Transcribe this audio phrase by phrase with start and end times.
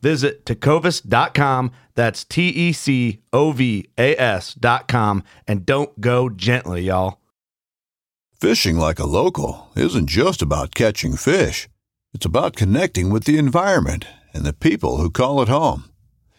[0.00, 1.72] Visit tecovas.com.
[1.94, 5.24] That's T E C O V A S.com.
[5.46, 7.18] And don't go gently, y'all.
[8.40, 11.68] Fishing like a local isn't just about catching fish,
[12.14, 15.90] it's about connecting with the environment and the people who call it home.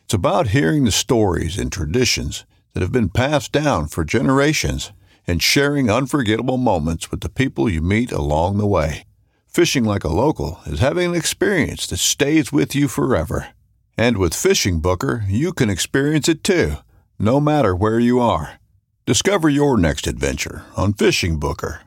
[0.05, 4.93] It's about hearing the stories and traditions that have been passed down for generations
[5.27, 9.03] and sharing unforgettable moments with the people you meet along the way.
[9.49, 13.47] Fishing like a local is having an experience that stays with you forever.
[13.97, 16.73] And with Fishing Booker, you can experience it too,
[17.17, 18.59] no matter where you are.
[19.07, 21.81] Discover your next adventure on Fishing Booker.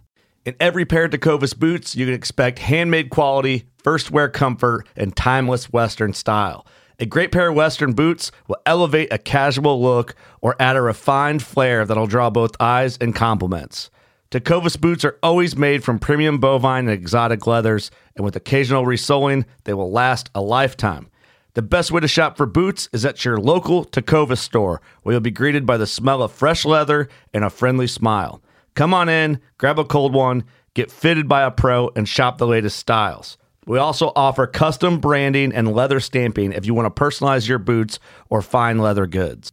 [0.44, 5.14] In every pair of Tecovas boots, you can expect handmade quality, first wear comfort, and
[5.14, 6.66] timeless Western style.
[6.98, 11.44] A great pair of Western boots will elevate a casual look or add a refined
[11.44, 13.88] flair that'll draw both eyes and compliments.
[14.32, 19.44] Tecovas boots are always made from premium bovine and exotic leathers, and with occasional resoling,
[19.64, 21.10] they will last a lifetime.
[21.52, 25.20] The best way to shop for boots is at your local Tecovas store, where you'll
[25.20, 28.42] be greeted by the smell of fresh leather and a friendly smile.
[28.72, 32.46] Come on in, grab a cold one, get fitted by a pro, and shop the
[32.46, 33.36] latest styles.
[33.66, 37.98] We also offer custom branding and leather stamping if you want to personalize your boots
[38.30, 39.52] or fine leather goods.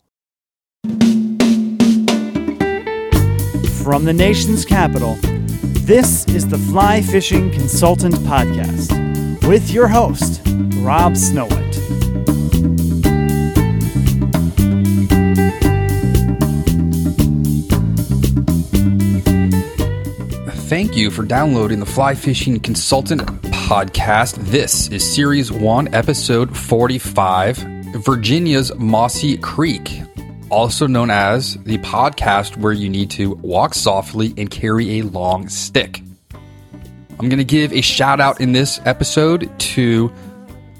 [3.83, 8.91] From the nation's capital, this is the Fly Fishing Consultant Podcast
[9.47, 10.41] with your host,
[10.77, 11.75] Rob Snowhite.
[20.69, 24.35] Thank you for downloading the Fly Fishing Consultant Podcast.
[24.51, 27.57] This is Series 1, Episode 45
[27.95, 30.01] Virginia's Mossy Creek,
[30.51, 35.47] also known as the podcast where you need to walk softly and carry a long
[35.47, 36.03] stick.
[36.31, 40.11] I'm going to give a shout out in this episode to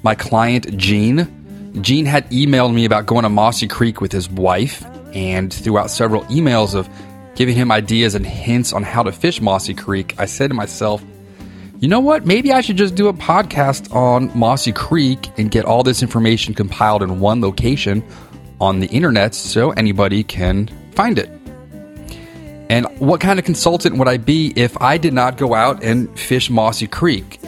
[0.03, 1.79] my client, Gene.
[1.81, 6.23] Gene had emailed me about going to Mossy Creek with his wife, and throughout several
[6.25, 6.89] emails of
[7.35, 11.03] giving him ideas and hints on how to fish Mossy Creek, I said to myself,
[11.79, 12.25] you know what?
[12.25, 16.53] Maybe I should just do a podcast on Mossy Creek and get all this information
[16.53, 18.03] compiled in one location
[18.61, 21.29] on the internet so anybody can find it.
[22.69, 26.17] And what kind of consultant would I be if I did not go out and
[26.17, 27.41] fish Mossy Creek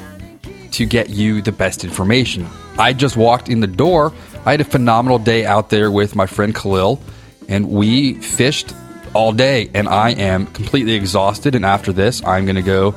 [0.72, 2.46] to get you the best information?
[2.78, 4.12] I just walked in the door.
[4.46, 7.00] I had a phenomenal day out there with my friend Khalil,
[7.48, 8.74] and we fished
[9.14, 9.70] all day.
[9.74, 11.56] And I am completely exhausted.
[11.56, 12.96] And after this, I'm going to go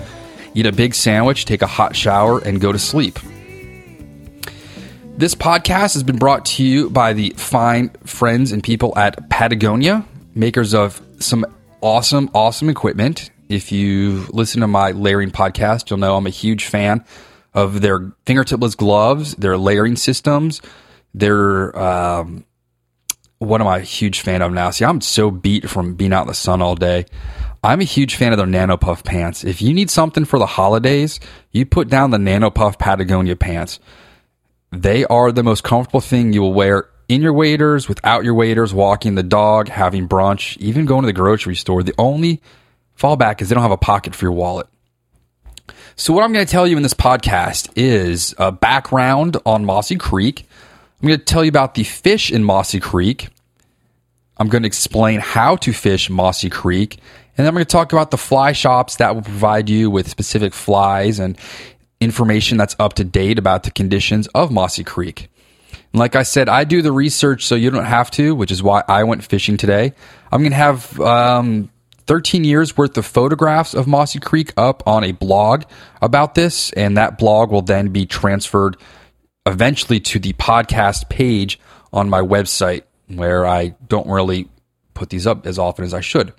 [0.55, 3.21] eat a big sandwich, take a hot shower, and go to sleep.
[5.19, 10.05] This podcast has been brought to you by the fine friends and people at Patagonia,
[10.35, 11.47] makers of some
[11.81, 13.31] awesome, awesome equipment.
[13.49, 17.03] If you listen to my layering podcast, you'll know I'm a huge fan
[17.55, 20.61] of their fingertipless gloves, their layering systems,
[21.15, 22.45] their um,
[23.39, 24.69] what am I a huge fan of now?
[24.69, 27.07] See, I'm so beat from being out in the sun all day.
[27.65, 29.45] I'm a huge fan of their Nano Puff pants.
[29.45, 31.21] If you need something for the holidays,
[31.53, 33.81] you put down the Nano Puff Patagonia pants.
[34.83, 38.75] They are the most comfortable thing you will wear in your waders, without your waders,
[38.75, 41.83] walking the dog, having brunch, even going to the grocery store.
[41.83, 42.43] The only
[42.99, 44.67] fallback is they don't have a pocket for your wallet.
[45.95, 49.97] So, what I'm going to tell you in this podcast is a background on Mossy
[49.97, 50.47] Creek.
[51.01, 53.29] I'm going to tell you about the fish in Mossy Creek.
[54.37, 56.97] I'm going to explain how to fish Mossy Creek.
[57.39, 60.09] And then I'm going to talk about the fly shops that will provide you with
[60.09, 61.39] specific flies and
[62.01, 65.31] information that's up to date about the conditions of Mossy Creek.
[65.93, 68.63] And like I said, I do the research so you don't have to, which is
[68.63, 69.93] why I went fishing today.
[70.31, 71.71] I'm going to have um,
[72.07, 75.65] 13 years worth of photographs of Mossy Creek up on a blog
[76.03, 78.77] about this, and that blog will then be transferred
[79.45, 81.59] eventually to the podcast page
[81.93, 84.49] on my website where I don't really
[84.95, 86.33] put these up as often as I should.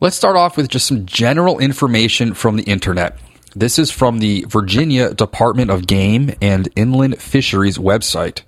[0.00, 3.18] Let's start off with just some general information from the internet.
[3.54, 8.42] This is from the Virginia Department of Game and Inland Fisheries website.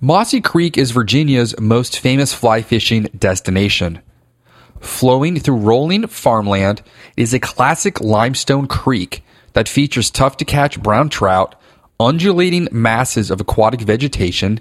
[0.00, 4.02] Mossy Creek is Virginia's most famous fly fishing destination.
[4.80, 6.82] Flowing through rolling farmland
[7.16, 9.22] is a classic limestone creek
[9.52, 11.54] that features tough to catch brown trout,
[12.00, 14.58] undulating masses of aquatic vegetation,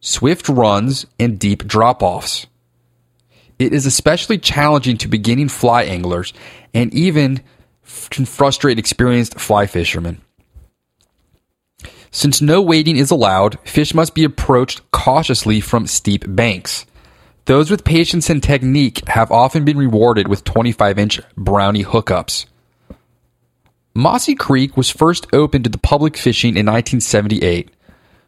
[0.00, 2.46] swift runs, and deep drop offs.
[3.60, 6.32] It is especially challenging to beginning fly anglers
[6.74, 7.42] and even
[8.10, 10.20] can frustrate experienced fly fishermen.
[12.10, 16.84] Since no wading is allowed, fish must be approached cautiously from steep banks.
[17.46, 22.46] Those with patience and technique have often been rewarded with 25 inch brownie hookups.
[23.94, 27.70] Mossy Creek was first opened to the public fishing in 1978.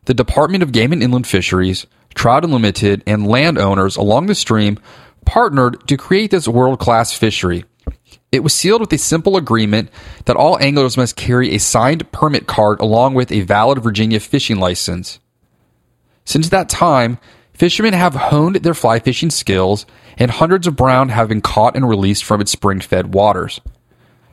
[0.06, 4.78] The Department of Game and Inland Fisheries, Trout Unlimited, and landowners along the stream
[5.24, 7.64] partnered to create this world class fishery.
[8.34, 9.90] It was sealed with a simple agreement
[10.24, 14.58] that all anglers must carry a signed permit card along with a valid Virginia fishing
[14.58, 15.20] license.
[16.24, 17.18] Since that time,
[17.52, 19.86] fishermen have honed their fly fishing skills,
[20.18, 23.60] and hundreds of brown have been caught and released from its spring fed waters.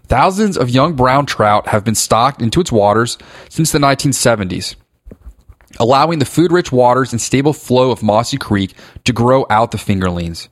[0.08, 3.20] Thousands of young brown trout have been stocked into its waters
[3.50, 4.74] since the 1970s,
[5.80, 8.74] allowing the food rich waters and stable flow of Mossy Creek
[9.04, 10.50] to grow out the fingerlings.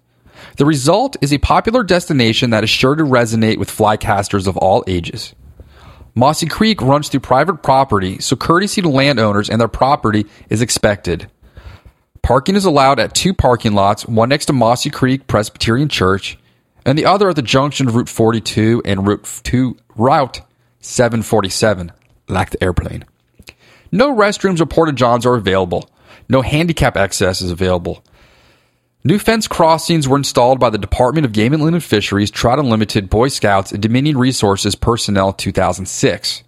[0.57, 4.83] The result is a popular destination that is sure to resonate with flycasters of all
[4.87, 5.33] ages.
[6.15, 11.29] Mossy Creek runs through private property, so courtesy to landowners and their property is expected.
[12.21, 16.37] Parking is allowed at two parking lots, one next to Mossy Creek Presbyterian Church,
[16.85, 20.41] and the other at the junction of Route 42 and Route 2 Route
[20.81, 21.91] 747,
[22.27, 23.05] like the airplane.
[23.91, 25.89] No restrooms or porta johns are available.
[26.27, 28.03] No handicap access is available.
[29.01, 33.09] New fence crossings were installed by the Department of Game and Inland Fisheries, Trout Unlimited,
[33.09, 36.43] Boy Scouts, and Dominion Resources personnel 2006.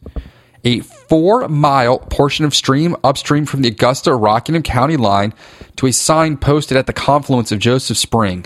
[0.65, 5.33] A four mile portion of stream upstream from the Augusta Rockingham County line
[5.77, 8.45] to a sign posted at the confluence of Joseph Spring.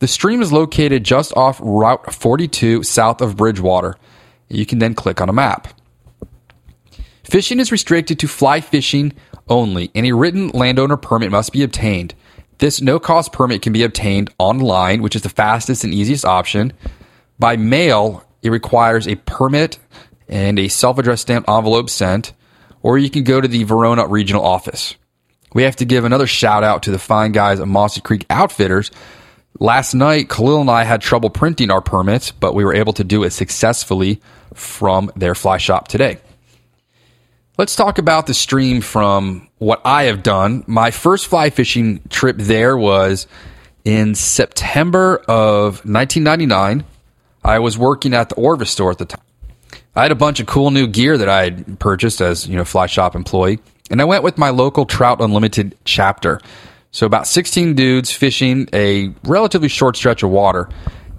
[0.00, 3.94] The stream is located just off Route 42 south of Bridgewater.
[4.48, 5.68] You can then click on a map.
[7.22, 9.12] Fishing is restricted to fly fishing
[9.48, 12.14] only, and a written landowner permit must be obtained.
[12.58, 16.72] This no cost permit can be obtained online, which is the fastest and easiest option.
[17.38, 19.78] By mail, it requires a permit
[20.28, 22.32] and a self addressed stamped envelope sent,
[22.82, 24.96] or you can go to the Verona regional office.
[25.54, 28.90] We have to give another shout out to the fine guys at Mossy Creek Outfitters.
[29.60, 33.04] Last night, Khalil and I had trouble printing our permits, but we were able to
[33.04, 34.20] do it successfully
[34.54, 36.18] from their fly shop today.
[37.58, 40.62] Let's talk about the stream from what I have done.
[40.68, 43.26] My first fly fishing trip there was
[43.84, 46.84] in September of 1999.
[47.42, 49.24] I was working at the Orvis store at the time.
[49.96, 52.64] I had a bunch of cool new gear that I had purchased as, you know,
[52.64, 53.58] fly shop employee,
[53.90, 56.40] and I went with my local Trout Unlimited chapter.
[56.92, 60.68] So about 16 dudes fishing a relatively short stretch of water.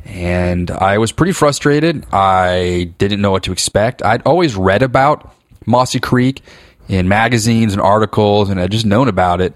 [0.05, 2.05] And I was pretty frustrated.
[2.13, 4.01] I didn't know what to expect.
[4.03, 5.35] I'd always read about
[5.69, 6.41] Mossy Creek
[6.87, 9.53] in magazines and articles, and I'd just known about it.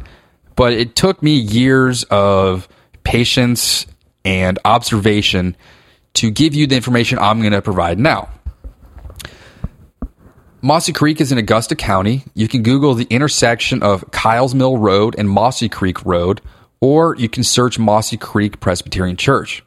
[0.56, 2.68] But it took me years of
[3.04, 3.88] patience
[4.24, 5.57] and observation
[6.13, 8.30] to give you the information I'm going to provide now.
[10.61, 12.23] Mossy Creek is in Augusta County.
[12.35, 16.40] You can Google the intersection of Kyles Mill Road and Mossy Creek Road,
[16.80, 19.64] or you can search Mossy Creek Presbyterian Church.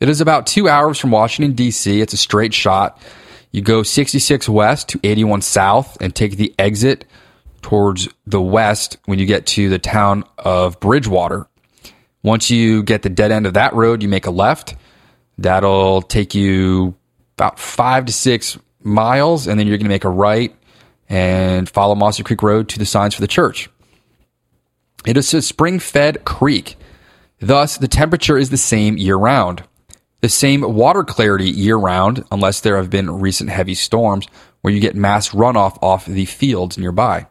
[0.00, 2.00] It is about two hours from Washington, D.C.
[2.00, 2.98] It's a straight shot.
[3.56, 7.06] You go 66 west to 81 south and take the exit
[7.62, 11.46] towards the west when you get to the town of Bridgewater.
[12.22, 14.76] Once you get the dead end of that road, you make a left.
[15.38, 16.96] That'll take you
[17.38, 20.54] about five to six miles, and then you're going to make a right
[21.08, 23.70] and follow Mossy Creek Road to the signs for the church.
[25.06, 26.76] It is a spring fed creek.
[27.40, 29.62] Thus, the temperature is the same year round.
[30.26, 34.26] The same water clarity year round, unless there have been recent heavy storms
[34.60, 37.28] where you get mass runoff off the fields nearby.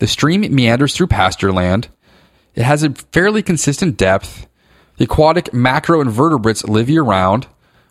[0.00, 1.86] The stream meanders through pasture land.
[2.56, 4.48] It has a fairly consistent depth.
[4.96, 7.46] The aquatic macroinvertebrates live year round.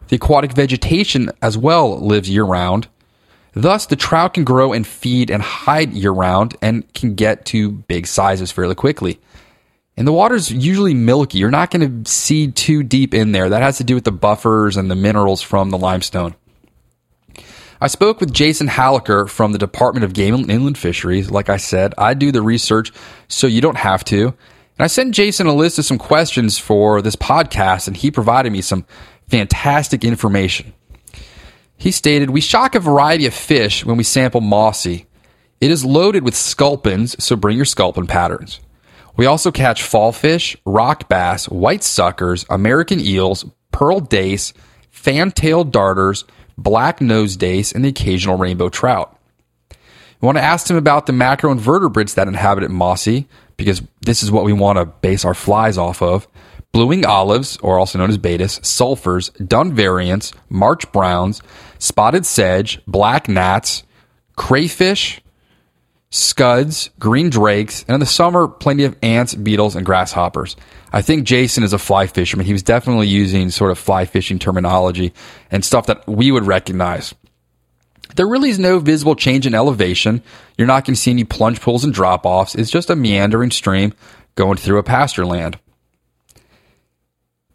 [0.09, 2.89] The aquatic vegetation as well lives year round.
[3.53, 7.71] Thus, the trout can grow and feed and hide year round and can get to
[7.71, 9.21] big sizes fairly quickly.
[9.97, 11.39] And the water's usually milky.
[11.39, 13.49] You're not going to see too deep in there.
[13.49, 16.35] That has to do with the buffers and the minerals from the limestone.
[17.81, 21.31] I spoke with Jason Hallacher from the Department of Game and Inland Fisheries.
[21.31, 22.91] Like I said, I do the research
[23.27, 24.27] so you don't have to.
[24.27, 28.51] And I sent Jason a list of some questions for this podcast, and he provided
[28.51, 28.85] me some
[29.27, 30.73] fantastic information.
[31.75, 35.07] He stated, We shock a variety of fish when we sample mossy.
[35.59, 38.59] It is loaded with sculpins, so bring your sculpin patterns.
[39.17, 44.53] We also catch fall fish, rock bass, white suckers, American eels, pearl dace,
[44.91, 46.23] fan-tailed darters,
[46.57, 49.19] black nose dace, and the occasional rainbow trout.
[49.71, 54.45] We want to ask him about the macroinvertebrates that inhabit mossy, because this is what
[54.45, 56.27] we want to base our flies off of.
[56.71, 61.41] Blue-winged olives, or also known as Baetis, sulfurs, dun variants, March browns,
[61.79, 63.83] spotted sedge, black gnats,
[64.35, 65.21] crayfish,
[66.09, 70.55] scuds, green drakes, and in the summer, plenty of ants, beetles, and grasshoppers.
[70.91, 72.45] I think Jason is a fly fisherman.
[72.45, 75.13] He was definitely using sort of fly fishing terminology
[75.51, 77.13] and stuff that we would recognize.
[78.15, 80.23] There really is no visible change in elevation.
[80.57, 82.55] You're not going to see any plunge pools and drop offs.
[82.55, 83.93] It's just a meandering stream
[84.35, 85.59] going through a pasture land.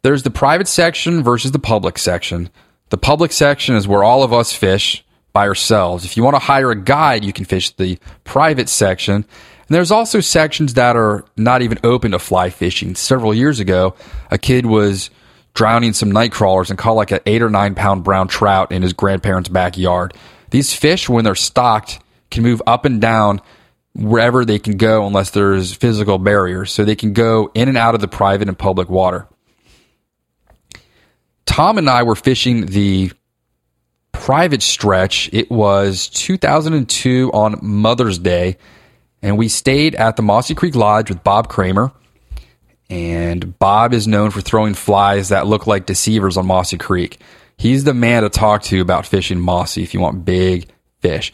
[0.03, 2.49] There's the private section versus the public section.
[2.89, 5.02] The public section is where all of us fish
[5.33, 6.05] by ourselves.
[6.05, 9.15] If you want to hire a guide, you can fish the private section.
[9.15, 9.25] And
[9.69, 12.95] there's also sections that are not even open to fly fishing.
[12.95, 13.95] Several years ago,
[14.29, 15.09] a kid was
[15.55, 18.83] drowning some night crawlers and caught like an eight or nine pound brown trout in
[18.83, 20.13] his grandparents' backyard.
[20.51, 21.99] These fish, when they're stocked,
[22.29, 23.41] can move up and down
[23.95, 26.71] wherever they can go unless there's physical barriers.
[26.71, 29.27] So they can go in and out of the private and public water.
[31.45, 33.11] Tom and I were fishing the
[34.13, 35.29] private stretch.
[35.33, 38.57] It was 2002 on Mother's Day,
[39.21, 41.91] and we stayed at the Mossy Creek Lodge with Bob Kramer.
[42.89, 47.19] And Bob is known for throwing flies that look like deceivers on Mossy Creek.
[47.57, 50.69] He's the man to talk to about fishing Mossy if you want big
[51.01, 51.31] fish.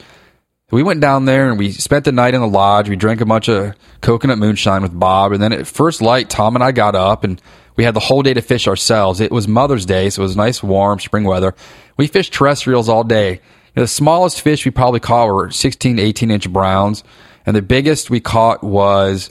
[0.71, 2.89] We went down there and we spent the night in the lodge.
[2.89, 5.31] We drank a bunch of coconut moonshine with Bob.
[5.31, 7.41] And then at first light, Tom and I got up and
[7.75, 9.19] we had the whole day to fish ourselves.
[9.19, 11.55] It was Mother's Day, so it was nice, warm spring weather.
[11.99, 13.41] We fished terrestrials all day.
[13.75, 17.03] The smallest fish we probably caught were 16, 18 inch browns.
[17.45, 19.29] And the biggest we caught was,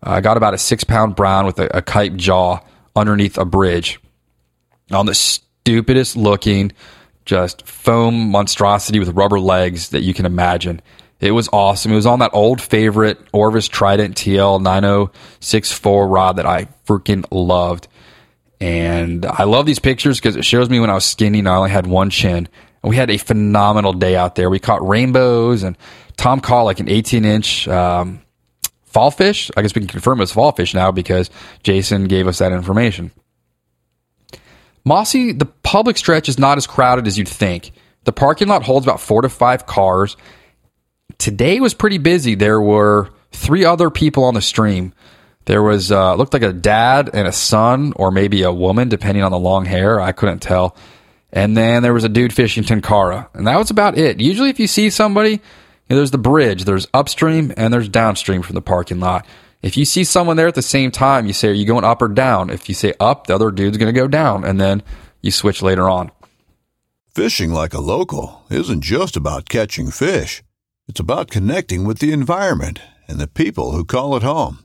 [0.00, 2.60] I uh, got about a six pound brown with a, a kype jaw
[2.94, 3.98] underneath a bridge
[4.92, 6.70] on the stupidest looking,
[7.24, 10.82] just foam monstrosity with rubber legs that you can imagine.
[11.18, 11.90] It was awesome.
[11.90, 17.88] It was on that old favorite Orvis Trident TL 9064 rod that I freaking loved.
[18.64, 21.56] And I love these pictures because it shows me when I was skinny and I
[21.56, 22.48] only had one chin.
[22.82, 24.48] And we had a phenomenal day out there.
[24.48, 25.76] We caught rainbows and
[26.16, 28.22] Tom caught like an 18 inch um,
[28.84, 29.50] fall fish.
[29.54, 31.28] I guess we can confirm it's fall fish now because
[31.62, 33.10] Jason gave us that information.
[34.82, 37.72] Mossy, the public stretch is not as crowded as you'd think.
[38.04, 40.16] The parking lot holds about four to five cars
[41.18, 42.34] today was pretty busy.
[42.34, 44.94] There were three other people on the stream.
[45.46, 49.22] There was uh, looked like a dad and a son, or maybe a woman, depending
[49.22, 50.00] on the long hair.
[50.00, 50.76] I couldn't tell.
[51.32, 54.20] And then there was a dude fishing tenkara, and that was about it.
[54.20, 55.40] Usually, if you see somebody, you
[55.90, 59.26] know, there's the bridge, there's upstream, and there's downstream from the parking lot.
[59.60, 62.00] If you see someone there at the same time, you say, "Are you going up
[62.00, 64.82] or down?" If you say up, the other dude's going to go down, and then
[65.22, 66.10] you switch later on.
[67.14, 70.42] Fishing like a local isn't just about catching fish.
[70.86, 74.64] It's about connecting with the environment and the people who call it home.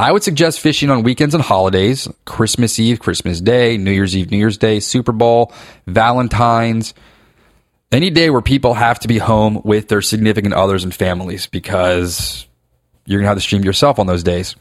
[0.00, 4.30] I would suggest fishing on weekends and holidays Christmas Eve, Christmas Day, New Year's Eve,
[4.30, 5.52] New Year's Day, Super Bowl,
[5.86, 6.94] Valentine's,
[7.92, 12.46] any day where people have to be home with their significant others and families because
[13.04, 14.56] you're going to have to stream yourself on those days.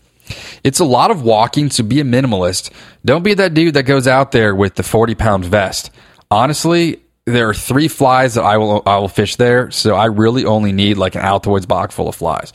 [0.66, 2.70] It's a lot of walking, so be a minimalist.
[3.06, 5.90] Don't be that dude that goes out there with the 40 pound vest.
[6.30, 10.44] Honestly, there are three flies that I will I will fish there, so I really
[10.44, 12.52] only need like an Altoids box full of flies.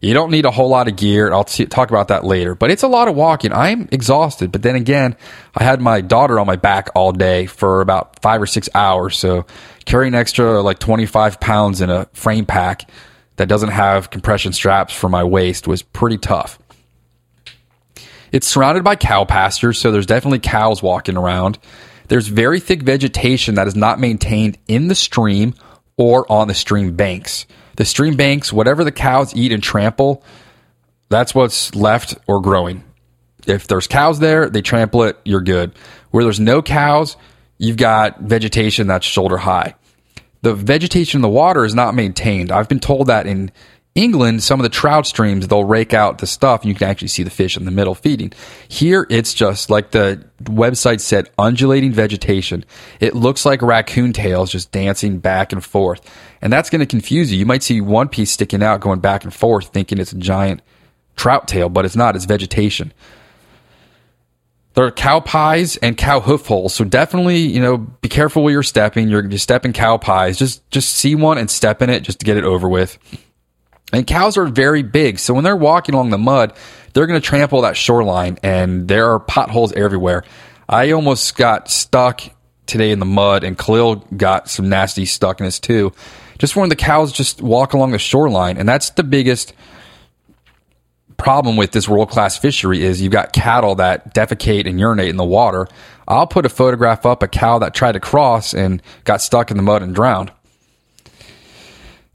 [0.00, 1.32] You don't need a whole lot of gear.
[1.32, 3.52] I'll t- talk about that later, but it's a lot of walking.
[3.52, 5.16] I'm exhausted, but then again,
[5.54, 9.16] I had my daughter on my back all day for about five or six hours.
[9.16, 9.46] So
[9.84, 12.88] carrying extra like 25 pounds in a frame pack
[13.36, 16.58] that doesn't have compression straps for my waist was pretty tough.
[18.32, 21.58] It's surrounded by cow pastures, so there's definitely cows walking around.
[22.08, 25.54] There's very thick vegetation that is not maintained in the stream
[25.96, 27.46] or on the stream banks.
[27.76, 30.22] The stream banks, whatever the cows eat and trample,
[31.08, 32.84] that's what's left or growing.
[33.46, 35.72] If there's cows there, they trample it, you're good.
[36.10, 37.16] Where there's no cows,
[37.58, 39.74] you've got vegetation that's shoulder high.
[40.44, 42.52] the vegetation in the water is not maintained.
[42.52, 43.50] I've been told that in
[43.94, 47.08] England, some of the trout streams, they'll rake out the stuff and you can actually
[47.08, 48.32] see the fish in the middle feeding.
[48.66, 52.64] Here, it's just like the website said, undulating vegetation.
[52.98, 56.00] It looks like raccoon tails just dancing back and forth.
[56.42, 57.38] And that's going to confuse you.
[57.38, 60.60] You might see one piece sticking out going back and forth thinking it's a giant
[61.14, 62.92] trout tail, but it's not, it's vegetation.
[64.74, 68.52] There are cow pies and cow hoof holes, so definitely, you know, be careful where
[68.52, 69.08] you're stepping.
[69.08, 70.36] You're, you're stepping cow pies.
[70.36, 72.98] Just just see one and step in it just to get it over with.
[73.94, 75.18] And cows are very big.
[75.18, 76.52] So when they're walking along the mud,
[76.92, 80.24] they're going to trample that shoreline and there are potholes everywhere.
[80.68, 82.22] I almost got stuck
[82.66, 85.92] today in the mud and Khalil got some nasty stuckness too.
[86.38, 88.58] Just when the cows just walk along the shoreline.
[88.58, 89.54] And that's the biggest
[91.16, 95.16] problem with this world class fishery is you've got cattle that defecate and urinate in
[95.16, 95.68] the water.
[96.06, 99.56] I'll put a photograph up a cow that tried to cross and got stuck in
[99.56, 100.32] the mud and drowned.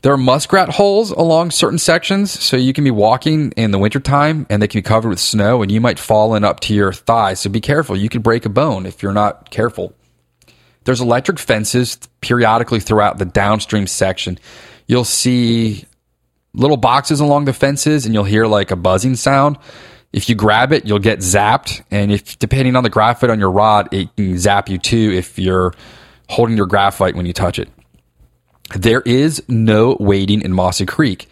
[0.02, 4.48] There are muskrat holes along certain sections, so you can be walking in the wintertime
[4.50, 6.94] and they can be covered with snow and you might fall in up to your
[6.94, 7.42] thighs.
[7.42, 7.98] So be careful.
[7.98, 9.94] You could break a bone if you're not careful.
[10.86, 14.40] There's electric fences periodically throughout the downstream section.
[14.88, 15.84] You'll see
[16.54, 19.58] little boxes along the fences and you'll hear like a buzzing sound.
[20.14, 21.84] If you grab it, you'll get zapped.
[21.92, 25.38] And if depending on the graphite on your rod, it can zap you too if
[25.38, 25.74] you're
[26.30, 27.70] holding your graphite when you touch it.
[28.76, 31.28] There is no wading in Mossy Creek.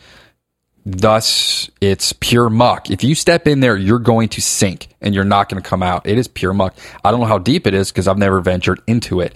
[0.85, 2.89] Thus, it's pure muck.
[2.89, 5.83] If you step in there, you're going to sink and you're not going to come
[5.83, 6.07] out.
[6.07, 6.75] It is pure muck.
[7.03, 9.35] I don't know how deep it is because I've never ventured into it.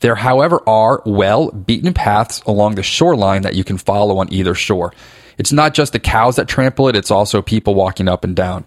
[0.00, 4.54] There, however, are well beaten paths along the shoreline that you can follow on either
[4.54, 4.92] shore.
[5.36, 8.64] It's not just the cows that trample it, it's also people walking up and down.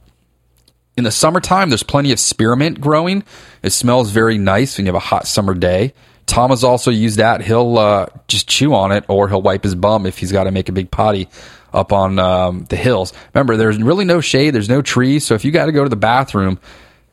[0.98, 3.24] In the summertime, there's plenty of spearmint growing.
[3.62, 5.93] It smells very nice when you have a hot summer day.
[6.27, 7.41] Tom has also used that.
[7.41, 10.51] He'll uh, just chew on it, or he'll wipe his bum if he's got to
[10.51, 11.29] make a big potty
[11.74, 13.13] up on um, the hills.
[13.34, 15.89] Remember, there's really no shade, there's no trees, so if you got to go to
[15.89, 16.59] the bathroom,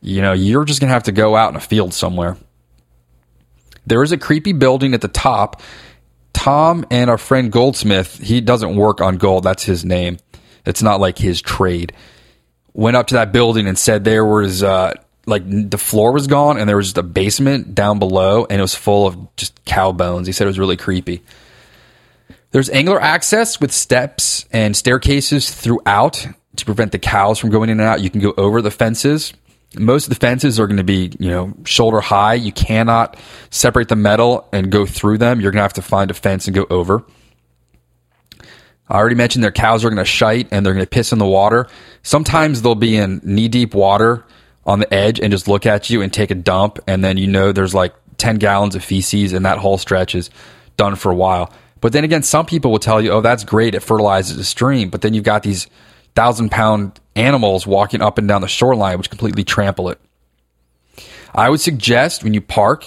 [0.00, 2.36] you know, you're just gonna have to go out in a field somewhere.
[3.86, 5.62] There is a creepy building at the top.
[6.32, 9.44] Tom and our friend Goldsmith, he doesn't work on gold.
[9.44, 10.18] That's his name.
[10.66, 11.92] It's not like his trade.
[12.72, 14.94] Went up to that building and said there was uh,
[15.26, 18.62] like the floor was gone and there was just a basement down below and it
[18.62, 20.26] was full of just cow bones.
[20.26, 21.22] He said it was really creepy.
[22.50, 27.80] There's angler access with steps and staircases throughout to prevent the cows from going in
[27.80, 28.00] and out.
[28.00, 29.32] You can go over the fences.
[29.76, 32.34] Most of the fences are going to be, you know, shoulder high.
[32.34, 33.18] You cannot
[33.50, 35.40] separate the metal and go through them.
[35.40, 37.04] You're going to have to find a fence and go over.
[38.88, 41.18] I already mentioned their cows are going to shite and they're going to piss in
[41.18, 41.66] the water.
[42.02, 44.24] Sometimes they'll be in knee deep water
[44.66, 46.78] on the edge and just look at you and take a dump.
[46.86, 50.30] And then you know there's like 10 gallons of feces and that whole stretch is
[50.76, 51.52] done for a while.
[51.80, 53.74] But then again, some people will tell you, oh, that's great.
[53.74, 54.88] It fertilizes the stream.
[54.88, 55.66] But then you've got these
[56.14, 60.00] thousand pound animals walking up and down the shoreline, which completely trample it.
[61.34, 62.86] I would suggest when you park,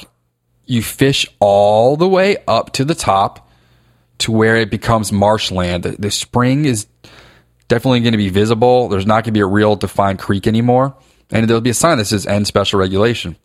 [0.66, 3.50] you fish all the way up to the top
[4.20, 5.84] to where it becomes marshland.
[5.84, 6.88] The, the spring is
[7.68, 8.88] definitely going to be visible.
[8.88, 10.96] There's not going to be a real defined creek anymore.
[11.32, 13.36] And there'll be a sign that says end special regulation.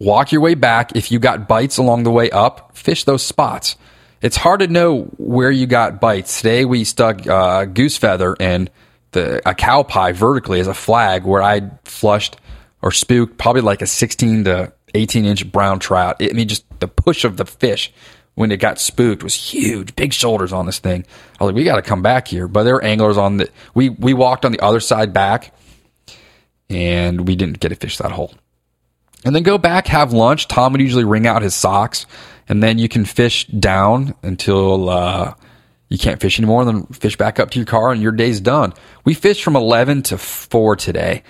[0.00, 0.96] Walk your way back.
[0.96, 3.76] If you got bites along the way up, fish those spots.
[4.20, 6.38] It's hard to know where you got bites.
[6.38, 8.70] Today we stuck uh, goose feather and
[9.12, 12.36] the a cow pie vertically as a flag where I flushed
[12.82, 16.16] or spooked probably like a 16 to 18 inch brown trout.
[16.20, 17.92] I mean, just the push of the fish
[18.34, 19.94] when it got spooked was huge.
[19.96, 21.04] Big shoulders on this thing.
[21.40, 22.48] I was like, we got to come back here.
[22.48, 23.50] But there were anglers on the.
[23.74, 25.54] We we walked on the other side back,
[26.68, 28.34] and we didn't get to fish that hole.
[29.24, 30.48] And then go back, have lunch.
[30.48, 32.06] Tom would usually wring out his socks
[32.48, 35.34] and then you can fish down until uh,
[35.88, 36.62] you can't fish anymore.
[36.62, 38.72] And then fish back up to your car, and your day's done.
[39.04, 41.22] We fished from eleven to four today,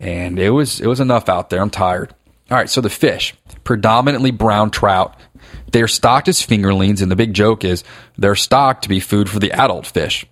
[0.00, 1.60] and it was it was enough out there.
[1.60, 2.14] I'm tired.
[2.50, 5.16] All right, so the fish, predominantly brown trout.
[5.72, 7.84] They're stocked as fingerlings, and the big joke is
[8.16, 10.26] they're stocked to be food for the adult fish.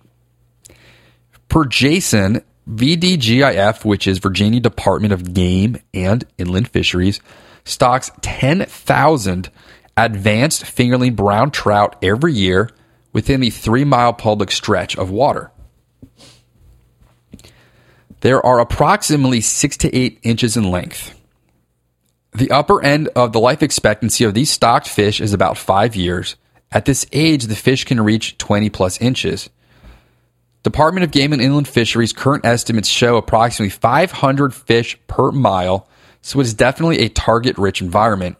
[1.49, 7.19] Per Jason, VDGIF, which is Virginia Department of Game and Inland Fisheries,
[7.65, 9.49] stocks 10,000
[9.95, 12.69] advanced fingerling brown trout every year
[13.11, 15.51] within the three mile public stretch of water.
[18.21, 21.19] There are approximately six to eight inches in length.
[22.31, 26.35] The upper end of the life expectancy of these stocked fish is about five years.
[26.71, 29.49] At this age, the fish can reach 20 plus inches.
[30.63, 35.87] Department of Game and Inland Fisheries current estimates show approximately 500 fish per mile,
[36.21, 38.37] so it is definitely a target rich environment.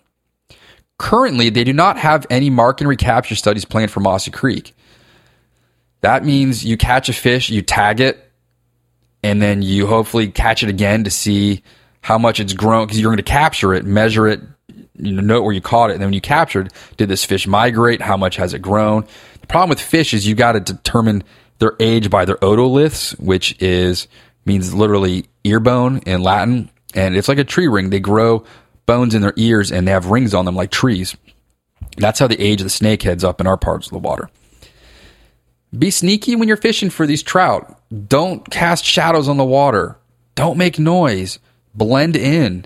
[0.97, 4.73] currently they do not have any mark and recapture studies planned for Mossy Creek.
[6.01, 8.31] That means you catch a fish, you tag it,
[9.21, 11.63] and then you hopefully catch it again to see
[12.01, 14.41] how much it's grown because you're going to capture it, measure it,
[14.95, 17.47] you know, note where you caught it, and then when you captured, did this fish
[17.47, 18.01] migrate?
[18.01, 19.05] How much has it grown?
[19.41, 21.23] The problem with fish is you got to determine
[21.63, 24.07] their age by their otoliths, which is
[24.45, 27.89] means literally ear bone in Latin, and it's like a tree ring.
[27.89, 28.43] They grow
[28.85, 31.15] bones in their ears and they have rings on them like trees.
[31.97, 34.29] That's how they age the snakeheads up in our parts of the water.
[35.77, 37.79] Be sneaky when you're fishing for these trout.
[38.07, 39.97] Don't cast shadows on the water.
[40.35, 41.39] Don't make noise.
[41.73, 42.65] Blend in.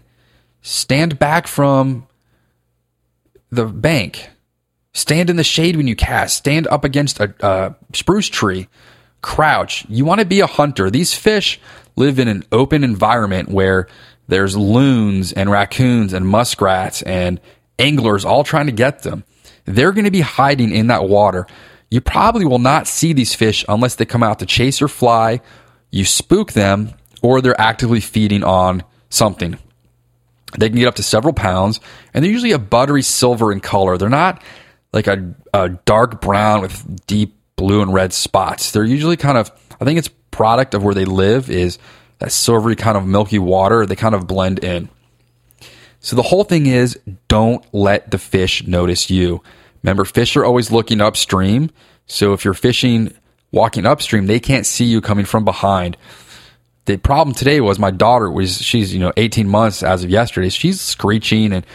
[0.61, 2.07] Stand back from
[3.49, 4.29] the bank.
[4.97, 6.37] Stand in the shade when you cast.
[6.37, 8.67] Stand up against a, a spruce tree.
[9.21, 9.85] Crouch.
[9.87, 10.89] You want to be a hunter.
[10.89, 11.59] These fish
[11.95, 13.87] live in an open environment where
[14.27, 17.39] there's loons and raccoons and muskrats and
[17.77, 19.23] anglers all trying to get them.
[19.65, 21.45] They're going to be hiding in that water.
[21.91, 25.41] You probably will not see these fish unless they come out to chase or fly,
[25.91, 29.59] you spook them, or they're actively feeding on something.
[30.57, 31.79] They can get up to several pounds,
[32.15, 33.99] and they're usually a buttery silver in color.
[33.99, 34.41] They're not
[34.97, 38.71] like a, a dark brown with deep blue and red spots.
[38.71, 41.77] They're usually kind of, I think it's product of where they live is
[42.19, 43.85] that silvery kind of milky water.
[43.85, 44.89] They kind of blend in.
[45.99, 49.41] So the whole thing is don't let the fish notice you.
[49.83, 51.69] Remember, fish are always looking upstream.
[52.07, 53.13] So if you're fishing
[53.51, 55.95] walking upstream, they can't see you coming from behind.
[56.85, 60.49] The problem today was my daughter was she's you know 18 months as of yesterday.
[60.49, 61.65] She's screeching and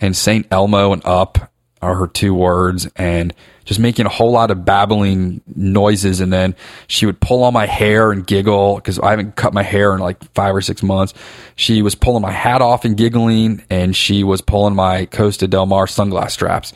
[0.00, 1.51] and Saint Elmo and up
[1.82, 6.20] are her two words and just making a whole lot of babbling noises.
[6.20, 6.54] And then
[6.86, 10.00] she would pull on my hair and giggle because I haven't cut my hair in
[10.00, 11.12] like five or six months.
[11.56, 15.66] She was pulling my hat off and giggling, and she was pulling my Costa Del
[15.66, 16.72] Mar sunglass straps.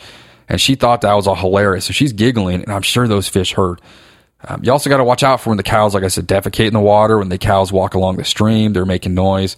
[0.48, 1.86] And she thought that was all hilarious.
[1.86, 3.80] So she's giggling, and I'm sure those fish heard.
[4.44, 6.68] Um, you also got to watch out for when the cows, like I said, defecate
[6.68, 7.18] in the water.
[7.18, 9.56] When the cows walk along the stream, they're making noise.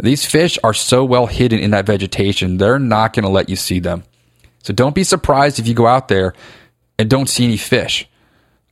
[0.00, 3.56] These fish are so well hidden in that vegetation, they're not going to let you
[3.56, 4.04] see them.
[4.62, 6.34] So don't be surprised if you go out there
[6.98, 8.08] and don't see any fish.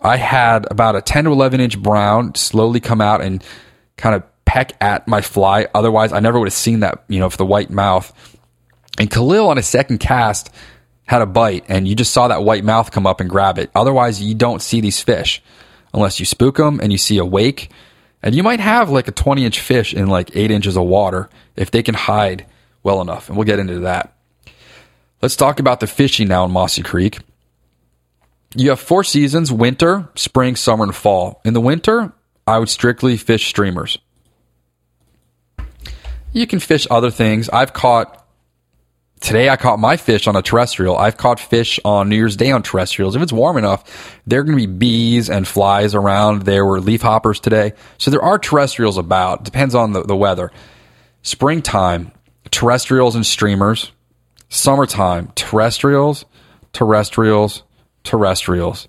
[0.01, 3.43] I had about a 10 to 11 inch brown slowly come out and
[3.97, 5.67] kind of peck at my fly.
[5.75, 8.13] Otherwise, I never would have seen that, you know, for the white mouth.
[8.99, 10.51] And Khalil on a second cast
[11.07, 13.71] had a bite and you just saw that white mouth come up and grab it.
[13.75, 15.43] Otherwise, you don't see these fish
[15.95, 17.71] unless you spook them and you see a wake.
[18.23, 21.31] And you might have like a 20 inch fish in like eight inches of water
[21.55, 22.47] if they can hide
[22.83, 23.29] well enough.
[23.29, 24.16] And we'll get into that.
[25.23, 27.19] Let's talk about the fishing now in Mossy Creek.
[28.55, 31.41] You have four seasons winter, spring, summer, and fall.
[31.45, 32.13] In the winter,
[32.47, 33.99] I would strictly fish streamers.
[36.33, 37.49] You can fish other things.
[37.49, 38.27] I've caught
[39.21, 40.97] today I caught my fish on a terrestrial.
[40.97, 43.17] I've caught fish on New Year's Day on terrestrials.
[43.17, 46.43] If it's warm enough, there are going to be bees and flies around.
[46.43, 47.73] There were leaf hoppers today.
[47.97, 49.45] So there are terrestrials about.
[49.45, 50.53] Depends on the, the weather.
[51.23, 52.13] Springtime,
[52.51, 53.91] terrestrials and streamers.
[54.49, 56.25] Summertime, terrestrials,
[56.73, 57.63] terrestrials,
[58.05, 58.89] terrestrials.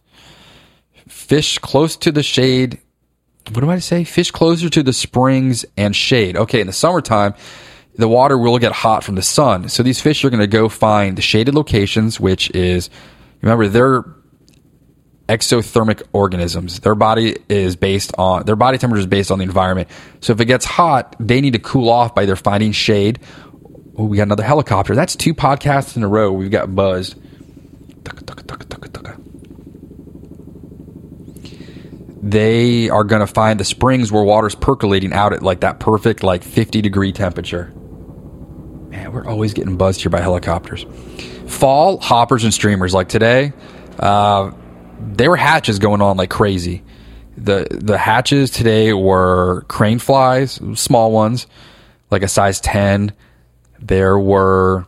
[1.07, 2.79] Fish close to the shade.
[3.51, 4.03] What do I say?
[4.03, 6.37] Fish closer to the springs and shade.
[6.37, 7.33] Okay, in the summertime,
[7.95, 9.69] the water will get hot from the sun.
[9.69, 12.89] So these fish are going to go find the shaded locations, which is,
[13.41, 14.03] remember, they're
[15.27, 16.79] exothermic organisms.
[16.79, 19.89] Their body is based on, their body temperature is based on the environment.
[20.21, 23.19] So if it gets hot, they need to cool off by either finding shade
[23.97, 24.93] Oh, we got another helicopter.
[24.93, 26.31] That's two podcasts in a row.
[26.31, 27.15] We've got buzzed.
[32.21, 36.23] They are going to find the springs where water's percolating out at like that perfect,
[36.23, 37.71] like 50 degree temperature.
[38.89, 40.85] Man, we're always getting buzzed here by helicopters.
[41.47, 43.53] Fall hoppers and streamers like today.
[43.97, 44.51] Uh,
[44.99, 46.83] there were hatches going on like crazy.
[47.37, 51.47] The the hatches today were crane flies, small ones,
[52.11, 53.13] like a size 10
[53.79, 54.85] there were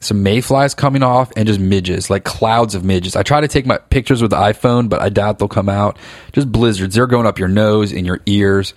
[0.00, 3.16] some mayflies coming off and just midges, like clouds of midges.
[3.16, 5.98] I try to take my pictures with the iPhone, but I doubt they'll come out.
[6.32, 6.94] Just blizzards.
[6.94, 8.72] They're going up your nose, and your ears.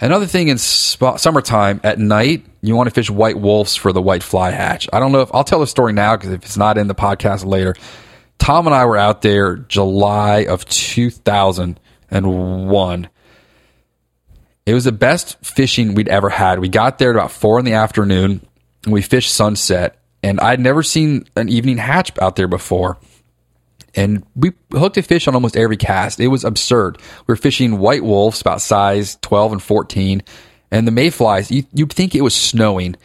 [0.00, 4.00] Another thing in sp- summertime at night, you want to fish white wolves for the
[4.00, 4.88] white fly hatch.
[4.92, 6.94] I don't know if I'll tell the story now because if it's not in the
[6.94, 7.74] podcast later,
[8.38, 13.08] Tom and I were out there July of 2001
[14.66, 16.58] it was the best fishing we'd ever had.
[16.58, 18.46] We got there at about four in the afternoon
[18.84, 19.96] and we fished sunset.
[20.22, 22.98] And I'd never seen an evening hatch out there before.
[23.94, 26.20] And we hooked a fish on almost every cast.
[26.20, 26.98] It was absurd.
[27.26, 30.22] We were fishing white wolves about size 12 and 14.
[30.70, 32.96] And the mayflies, you, you'd think it was snowing.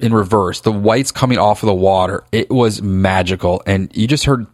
[0.00, 2.24] in reverse, the whites coming off of the water.
[2.32, 3.62] It was magical.
[3.66, 4.46] And you just heard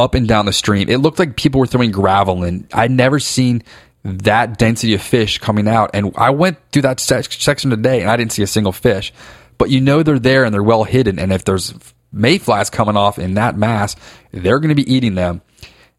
[0.00, 0.88] up and down the stream.
[0.88, 2.66] It looked like people were throwing gravel in.
[2.72, 3.62] I'd never seen
[4.04, 5.90] that density of fish coming out.
[5.94, 9.12] And I went through that section today and I didn't see a single fish.
[9.58, 11.18] But you know they're there and they're well hidden.
[11.18, 11.74] And if there's
[12.12, 13.94] mayflies coming off in that mass,
[14.32, 15.42] they're going to be eating them.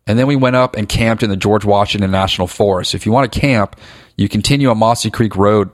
[0.07, 2.95] And then we went up and camped in the George Washington National Forest.
[2.95, 3.79] If you want to camp,
[4.17, 5.69] you continue on Mossy Creek Road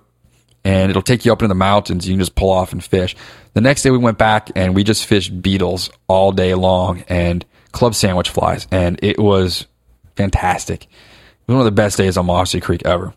[0.65, 2.05] and it'll take you up into the mountains.
[2.07, 3.15] You can just pull off and fish.
[3.53, 7.45] The next day we went back and we just fished beetles all day long and
[7.71, 8.67] club sandwich flies.
[8.71, 9.67] And it was
[10.15, 10.83] fantastic.
[10.83, 10.89] It
[11.47, 13.13] was one of the best days on Mossy Creek ever.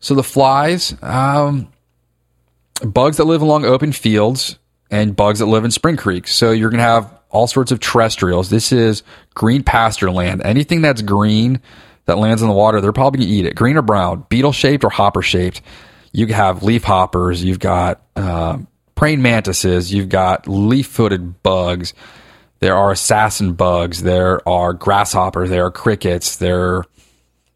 [0.00, 1.68] So the flies, um,
[2.82, 4.58] bugs that live along open fields
[4.90, 6.34] and bugs that live in spring creeks.
[6.34, 8.50] So you're to have all sorts of terrestrials.
[8.50, 9.02] This is
[9.34, 10.42] green pasture land.
[10.44, 11.60] Anything that's green
[12.06, 13.54] that lands in the water, they're probably to eat it.
[13.54, 15.60] Green or brown, beetle shaped or hopper shaped.
[16.12, 17.44] You have leaf hoppers.
[17.44, 18.58] You've got uh,
[18.94, 19.92] praying mantises.
[19.92, 21.94] You've got leaf footed bugs.
[22.60, 24.02] There are assassin bugs.
[24.02, 25.50] There are grasshoppers.
[25.50, 26.36] There are crickets.
[26.36, 26.84] There,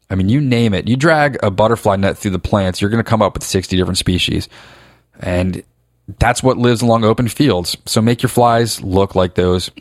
[0.09, 0.87] I mean, you name it.
[0.87, 3.77] You drag a butterfly net through the plants, you're going to come up with 60
[3.77, 4.49] different species.
[5.19, 5.63] And
[6.19, 7.77] that's what lives along open fields.
[7.85, 9.71] So make your flies look like those.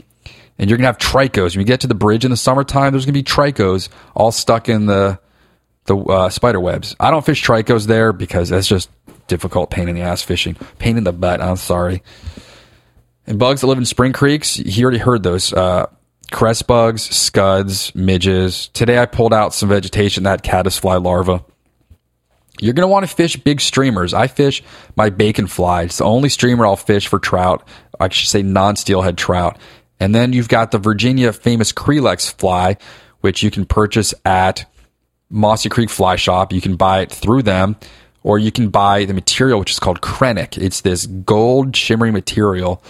[0.59, 1.57] And you're going to have trichos.
[1.57, 4.31] When you get to the bridge in the summertime, there's going to be trichos all
[4.31, 5.19] stuck in the
[5.87, 6.97] the uh, spider webs.
[6.99, 8.89] I don't fish trichos there because that's just
[9.27, 10.57] difficult pain in the ass fishing.
[10.79, 11.43] Pain in the butt.
[11.43, 12.03] I'm sorry.
[13.27, 15.53] And bugs that live in spring creeks, you already heard those.
[15.53, 15.87] Uh,
[16.31, 18.69] cress bugs, scuds, midges.
[18.69, 21.45] Today I pulled out some vegetation that caddisfly larva.
[22.61, 24.15] You're going to want to fish big streamers.
[24.15, 24.63] I fish
[24.95, 25.83] my bacon fly.
[25.83, 27.67] It's the only streamer I'll fish for trout.
[27.99, 29.59] I should say non steelhead trout.
[29.99, 32.77] And then you've got the Virginia famous Kreelex fly,
[33.23, 34.71] which you can purchase at
[35.31, 36.53] Mossy Creek Fly Shop.
[36.53, 37.77] You can buy it through them,
[38.23, 40.59] or you can buy the material, which is called Kreinik.
[40.59, 42.83] It's this gold shimmering material.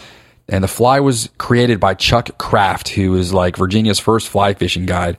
[0.49, 4.87] And the fly was created by Chuck Kraft, who is like Virginia's first fly fishing
[4.87, 5.17] guide.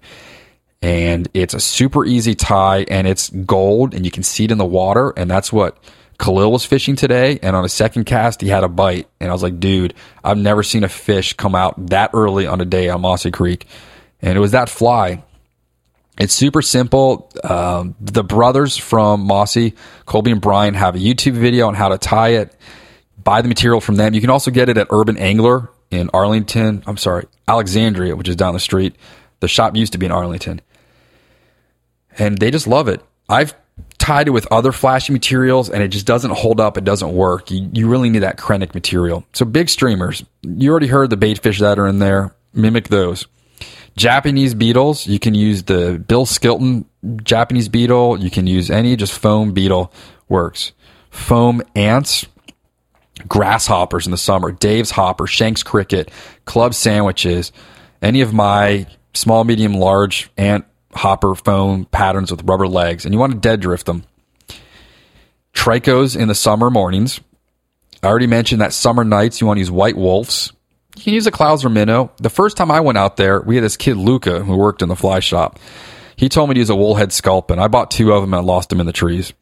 [0.82, 4.60] And it's a super easy tie and it's gold and you can see it in
[4.60, 5.14] the water.
[5.18, 5.78] And that's what
[6.20, 7.40] Khalil was fishing today.
[7.42, 9.08] And on a second cast he had a bite.
[9.20, 12.62] And I was like dude I've never seen a fish come out that early on
[12.62, 13.66] a day on Mossy Creek.
[14.22, 15.24] And it was that fly.
[16.20, 17.32] It's super simple.
[17.44, 19.74] Um, the brothers from Mossy
[20.06, 22.56] Colby and Brian have a YouTube video on how to tie it
[23.26, 26.82] buy the material from them you can also get it at Urban Angler in Arlington
[26.88, 28.96] I'm sorry Alexandria which is down the street
[29.42, 30.62] the shop used to be in Arlington
[32.18, 33.02] and they just love it.
[33.28, 33.54] I've
[33.98, 36.78] tied it with other flashy materials and it just doesn't hold up.
[36.78, 37.52] It doesn't work.
[37.52, 39.26] You, you really need that Kreinik material.
[39.34, 42.36] So big streamers, you already heard the bait fish that are in there.
[42.54, 43.28] Mimic those.
[43.98, 46.86] Japanese beetles, you can use the Bill Skilton
[47.24, 48.22] Japanese beetle.
[48.22, 49.92] You can use any just foam beetle
[50.28, 50.74] works.
[51.10, 52.26] Foam ants,
[53.28, 56.12] grasshoppers in the summer, Dave's hopper, Shenk's cricket,
[56.46, 57.52] club sandwiches,
[58.02, 63.20] any of my small, medium, large ant hopper foam patterns with rubber legs, and you
[63.20, 64.04] want to dead drift them.
[65.54, 67.20] Trichos in the summer mornings.
[68.04, 70.52] I already mentioned that summer nights you want to use white wolves.
[70.96, 72.12] You can use a Clouser minnow.
[72.18, 74.90] The first time I went out there, we had this kid Luca who worked in
[74.90, 75.60] the fly shop.
[76.16, 77.60] He told me to use a woolhead sculpin.
[77.60, 79.34] I bought two of them and I lost them in the trees.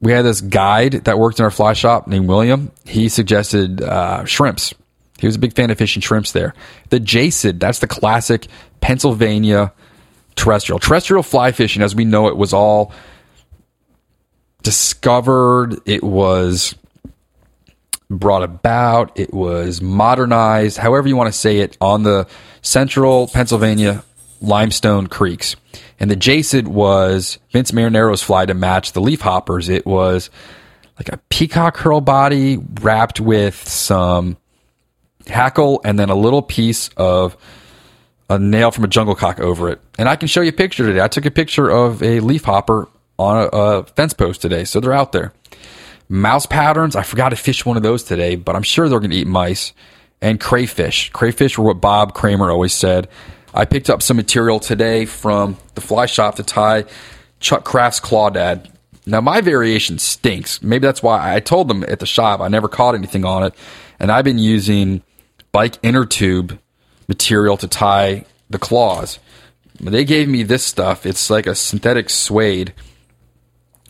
[0.00, 2.70] We had this guide that worked in our fly shop named William.
[2.84, 4.74] He suggested uh, shrimps.
[5.18, 6.54] He was a big fan of fishing shrimps there.
[6.90, 8.46] The Jassid, that's the classic
[8.80, 9.72] Pennsylvania
[10.36, 10.78] terrestrial.
[10.78, 12.92] Terrestrial fly fishing, as we know it, was all
[14.62, 16.76] discovered, it was
[18.10, 22.26] brought about, it was modernized, however you want to say it, on the
[22.62, 24.04] central Pennsylvania
[24.40, 25.56] limestone creeks.
[26.00, 29.68] And the Jassid was Vince Marinaro's fly to match the leaf hoppers.
[29.68, 30.30] It was
[30.98, 34.36] like a peacock herl body wrapped with some
[35.26, 37.36] hackle and then a little piece of
[38.30, 39.80] a nail from a jungle cock over it.
[39.98, 41.00] And I can show you a picture today.
[41.00, 44.80] I took a picture of a leaf hopper on a, a fence post today, so
[44.80, 45.32] they're out there.
[46.08, 49.10] Mouse patterns, I forgot to fish one of those today, but I'm sure they're going
[49.10, 49.72] to eat mice.
[50.20, 51.10] And crayfish.
[51.10, 53.08] Crayfish were what Bob Kramer always said.
[53.54, 56.84] I picked up some material today from the fly shop to tie
[57.40, 58.70] Chuck Kraft's Clawdad.
[59.06, 60.62] Now, my variation stinks.
[60.62, 63.54] Maybe that's why I told them at the shop I never caught anything on it.
[63.98, 65.02] And I've been using
[65.50, 66.58] bike inner tube
[67.08, 69.18] material to tie the claws.
[69.80, 71.06] They gave me this stuff.
[71.06, 72.74] It's like a synthetic suede.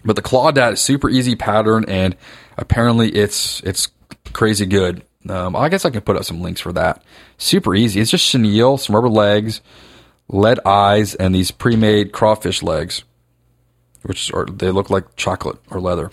[0.05, 2.17] But the Clawdad is super easy pattern and
[2.57, 3.89] apparently it's it's
[4.33, 5.03] crazy good.
[5.29, 7.03] Um, I guess I can put up some links for that.
[7.39, 8.01] Super easy.
[8.01, 9.61] It's just chenille, some rubber legs,
[10.29, 13.05] lead eyes, and these pre-made crawfish legs.
[14.03, 16.11] which are they look like chocolate or leather.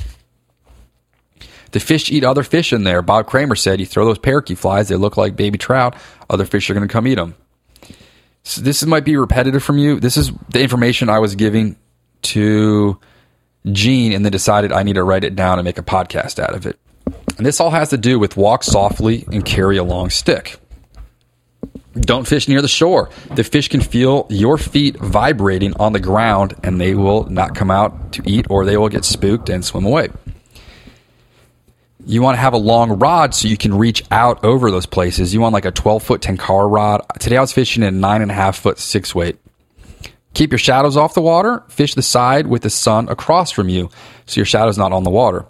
[1.72, 3.02] The fish eat other fish in there.
[3.02, 5.96] Bob Kramer said you throw those parakeet flies, they look like baby trout.
[6.30, 7.36] Other fish are going to come eat them.
[8.44, 10.00] So this might be repetitive from you.
[10.00, 11.76] This is the information I was giving
[12.24, 12.98] to
[13.72, 16.54] Gene and then decided I need to write it down and make a podcast out
[16.54, 16.80] of it.
[17.38, 20.60] And this all has to do with walk softly and carry a long stick.
[21.96, 23.10] Don't fish near the shore.
[23.36, 27.72] The fish can feel your feet vibrating on the ground and they will not come
[27.72, 30.10] out to eat or they will get spooked and swim away.
[32.06, 35.34] You want to have a long rod so you can reach out over those places.
[35.34, 37.02] You want like a 12 foot Tenkara rod.
[37.20, 39.38] Today I was fishing in a nine and a half foot six weight.
[40.34, 41.64] Keep your shadows off the water.
[41.70, 43.90] Fish the side with the sun across from you
[44.26, 45.46] so your shadow's not on the water.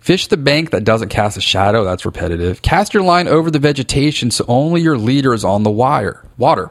[0.00, 1.84] Fish the bank that doesn't cast a shadow.
[1.84, 2.62] That's repetitive.
[2.62, 6.70] Cast your line over the vegetation so only your leader is on the wire, water.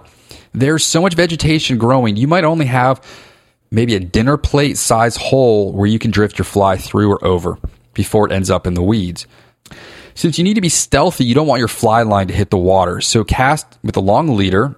[0.51, 2.15] There's so much vegetation growing.
[2.15, 3.05] You might only have
[3.69, 7.59] maybe a dinner plate size hole where you can drift your fly through or over
[7.93, 9.27] before it ends up in the weeds.
[10.15, 12.57] Since you need to be stealthy, you don't want your fly line to hit the
[12.57, 12.99] water.
[12.99, 14.75] So cast with a long leader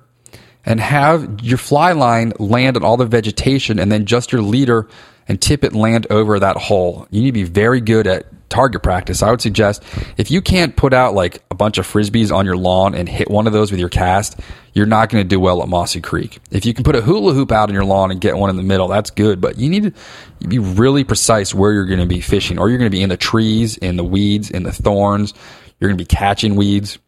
[0.65, 4.89] and have your fly line land on all the vegetation and then just your leader
[5.27, 7.07] and tip it land over that hole.
[7.09, 9.23] You need to be very good at target practice.
[9.23, 9.83] I would suggest
[10.17, 13.31] if you can't put out like a bunch of frisbees on your lawn and hit
[13.31, 14.39] one of those with your cast,
[14.73, 16.39] you're not going to do well at Mossy Creek.
[16.51, 18.57] If you can put a hula hoop out on your lawn and get one in
[18.57, 19.41] the middle, that's good.
[19.41, 19.95] But you need
[20.41, 23.01] to be really precise where you're going to be fishing, or you're going to be
[23.01, 25.33] in the trees, in the weeds, in the thorns.
[25.79, 26.99] You're going to be catching weeds.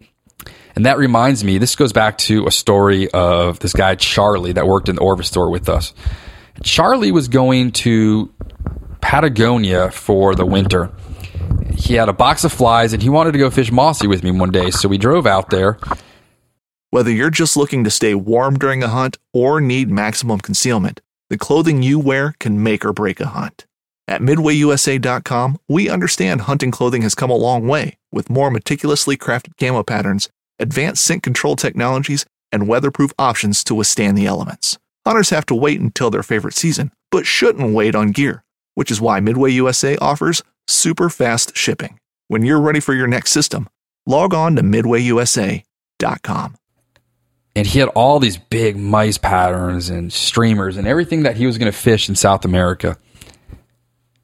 [0.76, 4.66] And that reminds me, this goes back to a story of this guy, Charlie, that
[4.66, 5.94] worked in the Orvis store with us.
[6.64, 8.34] Charlie was going to
[9.02, 10.92] Patagonia for the winter.
[11.76, 14.32] He had a box of flies and he wanted to go fish Mossy with me
[14.32, 14.72] one day.
[14.72, 15.78] So we drove out there.
[16.92, 21.38] Whether you're just looking to stay warm during a hunt or need maximum concealment, the
[21.38, 23.66] clothing you wear can make or break a hunt.
[24.08, 29.58] At MidwayUSA.com, we understand hunting clothing has come a long way with more meticulously crafted
[29.58, 34.78] camo patterns, advanced scent control technologies, and weatherproof options to withstand the elements.
[35.06, 38.44] Hunters have to wait until their favorite season, but shouldn't wait on gear,
[38.76, 42.00] which is why Midway USA offers super fast shipping.
[42.28, 43.70] When you're ready for your next system,
[44.06, 46.56] log on to midwayusa.com.
[47.56, 51.58] And he had all these big mice patterns and streamers and everything that he was
[51.58, 52.98] going to fish in South America.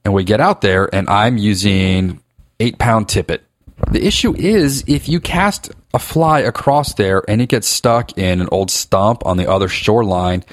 [0.03, 2.21] And we get out there, and I'm using
[2.59, 3.43] eight pound tippet.
[3.91, 8.41] The issue is if you cast a fly across there and it gets stuck in
[8.41, 10.43] an old stump on the other shoreline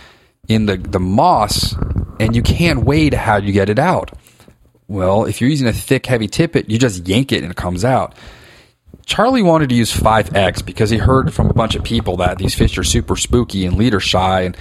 [0.48, 1.74] in the, the moss,
[2.20, 4.12] and you can't wade how you get it out.
[4.88, 7.84] Well, if you're using a thick, heavy tippet, you just yank it and it comes
[7.84, 8.14] out.
[9.04, 12.54] Charlie wanted to use 5X because he heard from a bunch of people that these
[12.54, 14.56] fish are super spooky and leader shy and,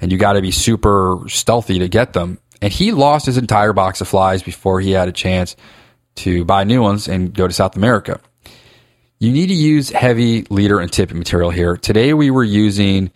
[0.00, 2.38] and you got to be super stealthy to get them.
[2.62, 5.56] And he lost his entire box of flies before he had a chance
[6.16, 8.20] to buy new ones and go to South America.
[9.20, 11.76] You need to use heavy leader and tippet material here.
[11.76, 13.10] Today we were using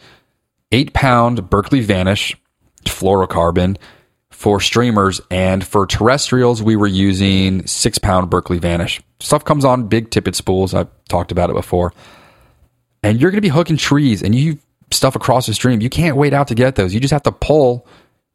[0.72, 2.36] eight pound Berkley Vanish
[2.84, 3.76] fluorocarbon
[4.42, 5.20] for streamers.
[5.30, 9.00] And for terrestrials we were using six pound berkley vanish.
[9.20, 10.74] Stuff comes on big tippet spools.
[10.74, 11.94] I've talked about it before.
[13.04, 14.58] And you're going to be hooking trees and you
[14.90, 15.80] stuff across the stream.
[15.80, 16.92] You can't wait out to get those.
[16.92, 17.86] You just have to pull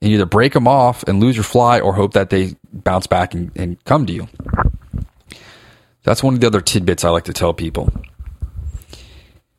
[0.01, 3.33] and either break them off and lose your fly or hope that they bounce back
[3.33, 4.29] and, and come to you.
[6.03, 7.91] That's one of the other tidbits i like to tell people.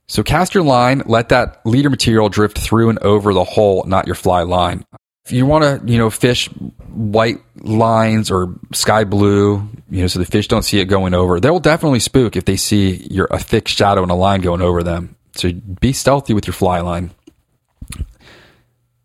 [0.07, 4.07] So cast your line let that leader material drift through and over the hole not
[4.07, 4.87] your fly line
[5.29, 6.47] if you want to, you know, fish
[6.88, 11.38] white lines or sky blue, you know, so the fish don't see it going over,
[11.38, 14.62] they will definitely spook if they see your a thick shadow and a line going
[14.62, 15.17] over them.
[15.37, 17.11] So be stealthy with your fly line.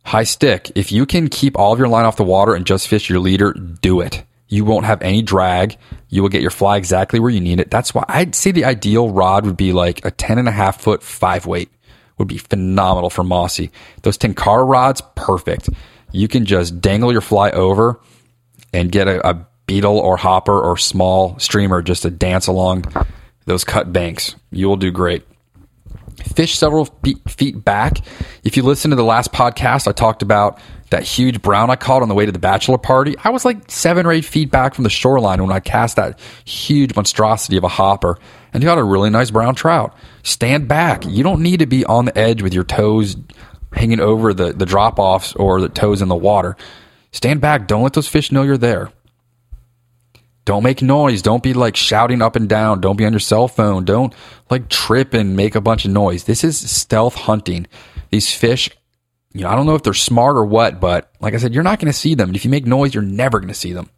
[0.06, 0.72] High stick.
[0.76, 3.20] If you can keep all of your line off the water and just fish your
[3.20, 4.24] leader, do it.
[4.48, 5.76] You won't have any drag.
[6.08, 7.70] You will get your fly exactly where you need it.
[7.70, 10.80] That's why I'd say the ideal rod would be like a 10 and a half
[10.80, 11.70] foot five weight
[12.18, 13.72] would be phenomenal for Mossy.
[14.04, 15.68] Those Tenkara rods, perfect
[16.14, 18.00] you can just dangle your fly over
[18.72, 22.86] and get a, a beetle or hopper or small streamer just to dance along
[23.46, 24.36] those cut banks.
[24.52, 25.26] You will do great.
[26.36, 26.86] Fish several
[27.28, 27.98] feet back.
[28.44, 30.60] If you listen to the last podcast, I talked about
[30.92, 33.16] that huge brown I caught on the way to the bachelor party.
[33.24, 36.20] I was like seven or eight feet back from the shoreline when I cast that
[36.46, 38.20] huge monstrosity of a hopper
[38.54, 39.98] and got a really nice brown trout.
[40.22, 41.04] Stand back.
[41.06, 43.18] You don't need to be on the edge with your toes
[43.74, 46.56] hanging over the, the drop offs or the toes in the water.
[47.12, 47.68] Stand back.
[47.68, 48.92] Don't let those fish know you're there.
[50.46, 51.22] Don't make noise.
[51.22, 52.82] Don't be like shouting up and down.
[52.82, 53.86] Don't be on your cell phone.
[53.86, 54.14] Don't
[54.50, 56.26] like trip and make a bunch of noise.
[56.26, 57.68] This is stealth hunting.
[58.10, 58.70] These fish
[59.34, 61.64] you know, I don't know if they're smart or what, but like I said, you're
[61.64, 62.36] not going to see them.
[62.36, 63.90] If you make noise, you're never going to see them.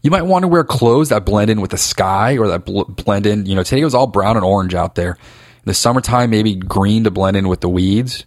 [0.00, 2.84] You might want to wear clothes that blend in with the sky or that bl-
[2.84, 3.46] blend in.
[3.46, 5.12] You know, today it was all brown and orange out there.
[5.14, 8.24] In the summertime, maybe green to blend in with the weeds.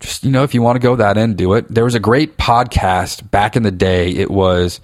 [0.00, 1.68] Just, you know, if you want to go that end, do it.
[1.68, 4.10] There was a great podcast back in the day.
[4.10, 4.80] It was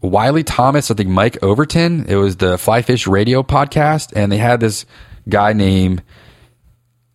[0.00, 2.06] Wiley Thomas, I think Mike Overton.
[2.08, 4.84] It was the Fly Fish Radio podcast, and they had this
[5.28, 6.02] guy named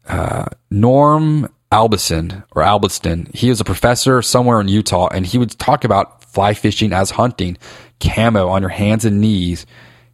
[0.07, 3.33] uh, Norm Albison or Albiston.
[3.35, 7.11] He was a professor somewhere in Utah, and he would talk about fly fishing as
[7.11, 7.57] hunting,
[7.99, 9.65] camo on your hands and knees.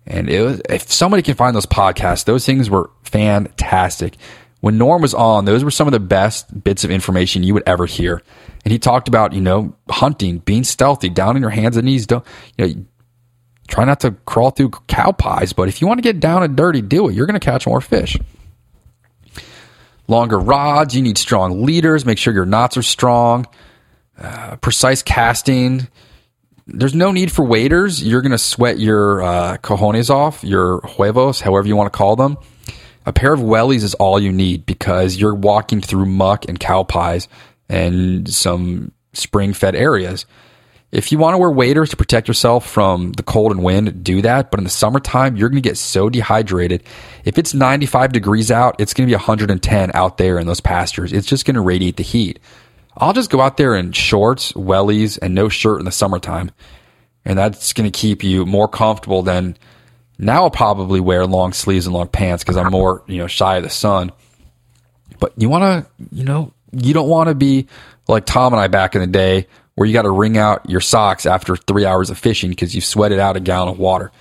[0.08, 4.18] And it was, if somebody can find those podcasts, those things were fantastic.
[4.64, 7.64] When Norm was on, those were some of the best bits of information you would
[7.66, 8.22] ever hear.
[8.64, 12.08] And he talked about, you know, hunting, being stealthy, down on your hands and knees.
[12.08, 12.26] Don't,
[12.58, 12.86] you know,
[13.68, 16.56] try not to crawl through cow pies, but if you want to get down and
[16.56, 17.14] dirty, do it.
[17.14, 18.18] You're going to catch more fish.
[20.08, 22.06] Longer rods, you need strong leaders.
[22.06, 23.46] Make sure your knots are strong.
[24.18, 25.90] Uh, precise casting.
[26.68, 28.02] There's no need for waders.
[28.02, 32.16] You're going to sweat your uh, cojones off, your huevos, however you want to call
[32.16, 32.38] them.
[33.06, 36.84] A pair of wellies is all you need because you're walking through muck and cow
[36.84, 37.28] pies
[37.70, 40.26] and some spring fed areas.
[40.92, 44.22] If you want to wear waders to protect yourself from the cold and wind, do
[44.22, 44.52] that.
[44.52, 46.84] But in the summertime, you're going to get so dehydrated.
[47.26, 51.12] If it's 95 degrees out, it's going to be 110 out there in those pastures.
[51.12, 52.40] It's just going to radiate the heat.
[52.96, 56.52] I'll just go out there in shorts, wellies, and no shirt in the summertime.
[57.26, 59.58] And that's going to keep you more comfortable than
[60.18, 63.58] now I'll probably wear long sleeves and long pants because I'm more, you know, shy
[63.58, 64.12] of the sun.
[65.20, 67.68] But you want to, you know, you don't want to be
[68.08, 70.82] like Tom and I back in the day where you got to wring out your
[70.82, 74.12] socks after three hours of fishing because you've sweated out a gallon of water.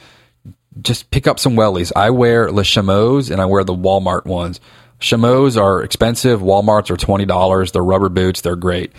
[0.81, 1.93] Just pick up some wellies.
[1.95, 4.61] I wear Le Chameau and I wear the Walmart ones.
[5.01, 6.41] Chameaux are expensive.
[6.41, 7.73] Walmarts are $20.
[7.73, 8.41] They're rubber boots.
[8.41, 8.93] They're great.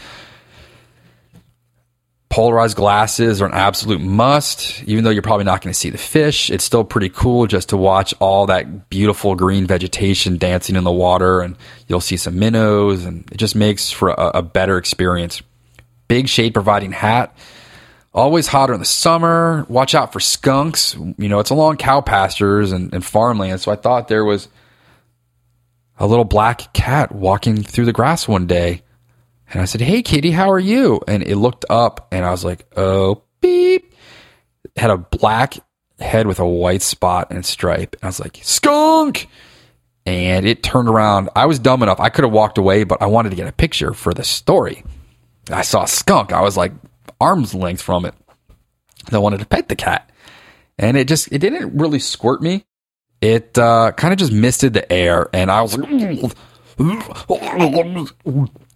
[2.33, 4.81] Polarized glasses are an absolute must.
[4.85, 7.69] Even though you're probably not going to see the fish, it's still pretty cool just
[7.69, 11.55] to watch all that beautiful green vegetation dancing in the water, and
[11.87, 15.43] you'll see some minnows, and it just makes for a, a better experience
[16.07, 17.37] big shade providing hat.
[18.15, 19.67] Always hotter in the summer.
[19.69, 20.95] Watch out for skunks.
[20.95, 23.61] You know, it's along cow pastures and, and farmland.
[23.61, 24.47] So I thought there was
[25.99, 28.81] a little black cat walking through the grass one day.
[29.53, 30.99] And I said, Hey, kitty, how are you?
[31.07, 33.93] And it looked up and I was like, Oh, beep.
[34.63, 35.55] It had a black
[35.99, 37.95] head with a white spot and stripe.
[37.95, 39.29] And I was like, Skunk.
[40.05, 41.29] And it turned around.
[41.35, 41.99] I was dumb enough.
[41.99, 44.83] I could have walked away, but I wanted to get a picture for the story.
[45.49, 46.33] I saw a skunk.
[46.33, 46.73] I was like
[47.21, 48.13] arm's length from it.
[49.11, 50.09] I wanted to pet the cat.
[50.77, 52.65] And it just, it didn't really squirt me.
[53.21, 55.29] It uh, kind of just misted the air.
[55.31, 56.33] And I was like,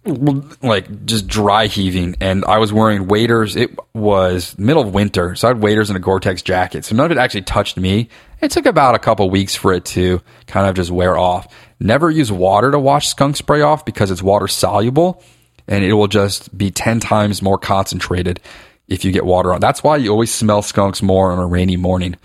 [0.08, 2.16] like just dry heaving.
[2.20, 3.56] And I was wearing waders.
[3.56, 5.34] It was middle of winter.
[5.34, 6.84] So I had waders and a Gore Tex jacket.
[6.84, 8.08] So none of it actually touched me.
[8.40, 11.52] It took about a couple weeks for it to kind of just wear off.
[11.80, 15.22] Never use water to wash skunk spray off because it's water soluble
[15.68, 18.40] and it will just be 10 times more concentrated
[18.88, 19.60] if you get water on.
[19.60, 22.16] That's why you always smell skunks more on a rainy morning.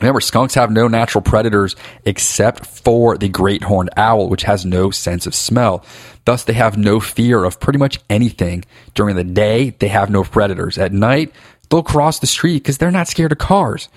[0.00, 4.90] Remember, skunks have no natural predators except for the great horned owl, which has no
[4.90, 5.84] sense of smell.
[6.24, 8.64] Thus, they have no fear of pretty much anything.
[8.94, 10.78] During the day, they have no predators.
[10.78, 11.32] At night,
[11.68, 13.88] they'll cross the street because they're not scared of cars.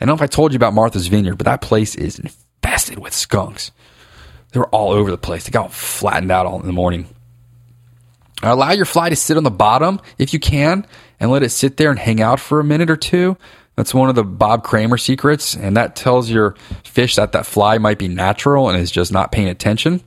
[0.00, 2.98] I don't know if I told you about Martha's Vineyard, but that place is infested
[2.98, 3.72] with skunks.
[4.52, 5.44] They were all over the place.
[5.44, 7.06] They got flattened out all in the morning.
[8.42, 10.86] Allow your fly to sit on the bottom if you can
[11.18, 13.36] and let it sit there and hang out for a minute or two.
[13.76, 16.54] That's one of the Bob Kramer secrets, and that tells your
[16.84, 20.02] fish that that fly might be natural and is just not paying attention.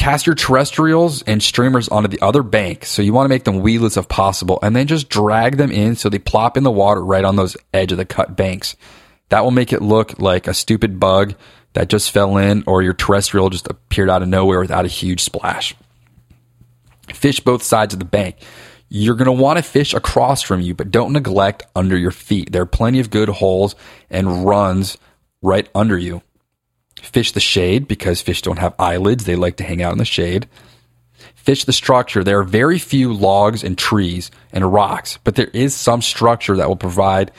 [0.00, 3.60] Cast your terrestrials and streamers onto the other bank, so you want to make them
[3.60, 7.04] weedless if possible, and then just drag them in so they plop in the water
[7.04, 8.76] right on those edge of the cut banks.
[9.28, 11.34] That will make it look like a stupid bug
[11.74, 15.22] that just fell in, or your terrestrial just appeared out of nowhere without a huge
[15.22, 15.74] splash.
[17.12, 18.36] Fish both sides of the bank.
[18.88, 22.52] You're going to want to fish across from you, but don't neglect under your feet.
[22.52, 23.74] There are plenty of good holes
[24.08, 24.96] and runs
[25.42, 26.22] right under you.
[27.00, 29.24] Fish the shade because fish don't have eyelids.
[29.24, 30.48] They like to hang out in the shade.
[31.34, 32.22] Fish the structure.
[32.22, 36.68] There are very few logs and trees and rocks, but there is some structure that
[36.68, 37.32] will provide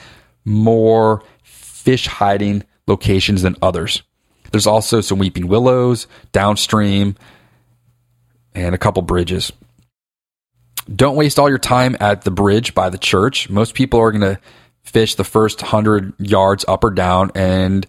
[0.44, 4.02] more fish hiding locations than others.
[4.50, 7.16] There's also some weeping willows downstream
[8.54, 9.52] and a couple bridges.
[10.94, 13.48] Don't waste all your time at the bridge by the church.
[13.48, 14.40] Most people are going to
[14.82, 17.86] fish the first 100 yards up or down and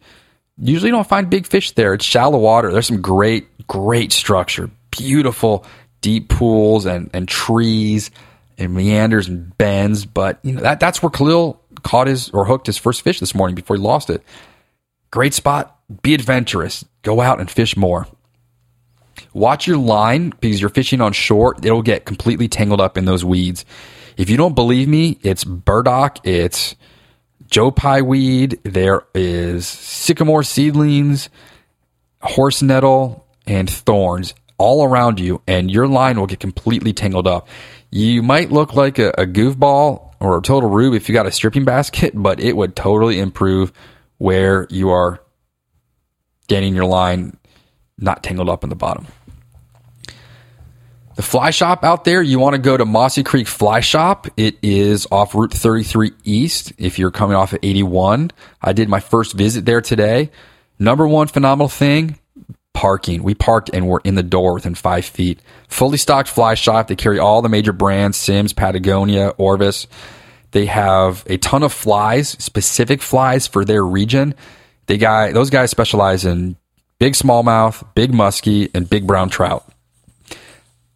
[0.57, 1.93] usually don't find big fish there.
[1.93, 2.71] It's shallow water.
[2.71, 5.65] There's some great great structure, beautiful
[6.01, 8.11] deep pools and, and trees
[8.57, 10.05] and meanders and bends.
[10.05, 13.35] But you know that that's where Khalil caught his or hooked his first fish this
[13.35, 14.23] morning before he lost it.
[15.11, 15.79] Great spot.
[16.01, 16.85] Be adventurous.
[17.03, 18.07] Go out and fish more.
[19.33, 21.55] Watch your line because you're fishing on shore.
[21.61, 23.65] It'll get completely tangled up in those weeds.
[24.17, 26.75] If you don't believe me, it's burdock, it's
[27.53, 31.29] Joe Pye weed, there is sycamore seedlings,
[32.19, 37.47] horse nettle, and thorns all around you, and your line will get completely tangled up.
[37.91, 41.31] You might look like a, a goofball or a total rube if you got a
[41.31, 43.71] stripping basket, but it would totally improve
[44.17, 45.21] where you are
[46.47, 47.37] getting your line
[47.99, 49.05] not tangled up in the bottom.
[51.15, 54.25] The fly shop out there, you want to go to Mossy Creek Fly Shop.
[54.35, 58.31] It is off Route 33 East if you're coming off at 81.
[58.61, 60.31] I did my first visit there today.
[60.79, 62.17] Number one phenomenal thing
[62.73, 63.21] parking.
[63.21, 65.39] We parked and we're in the door within five feet.
[65.67, 66.87] Fully stocked fly shop.
[66.87, 69.85] They carry all the major brands Simms, Patagonia, Orvis.
[70.49, 74.33] They have a ton of flies, specific flies for their region.
[74.87, 76.57] They guy those guys specialize in
[76.97, 79.72] big smallmouth, big muskie, and big brown trout.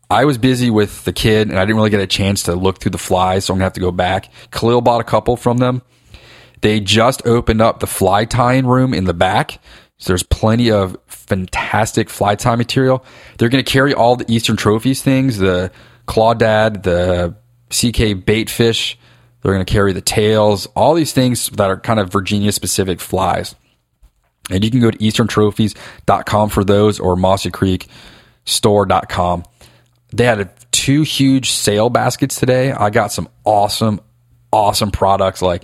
[0.10, 2.80] I was busy with the kid and I didn't really get a chance to look
[2.80, 4.32] through the flies, so I'm gonna have to go back.
[4.52, 5.82] Khalil bought a couple from them.
[6.62, 9.60] They just opened up the fly tying room in the back.
[9.98, 13.04] So there's plenty of fantastic fly tie material.
[13.38, 15.72] They're to carry all the Eastern Trophies things, the
[16.08, 17.36] Clawdad, the
[17.70, 18.98] CK bait fish.
[19.42, 23.56] They're to carry the tails, all these things that are kind of Virginia specific flies.
[24.50, 27.88] And you can go to easterntrophies.com for those or Mossy Creek
[28.46, 29.44] store.com.
[30.14, 32.72] They had two huge sale baskets today.
[32.72, 34.00] I got some awesome,
[34.52, 35.64] awesome products like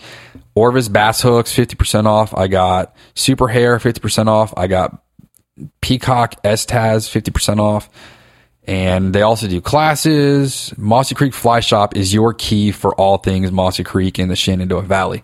[0.55, 2.35] Orvis bass hooks, 50% off.
[2.35, 4.53] I got Super Hair, 50% off.
[4.57, 5.01] I got
[5.81, 7.89] Peacock Estaz, 50% off.
[8.65, 10.73] And they also do classes.
[10.77, 14.83] Mossy Creek Fly Shop is your key for all things Mossy Creek in the Shenandoah
[14.83, 15.23] Valley.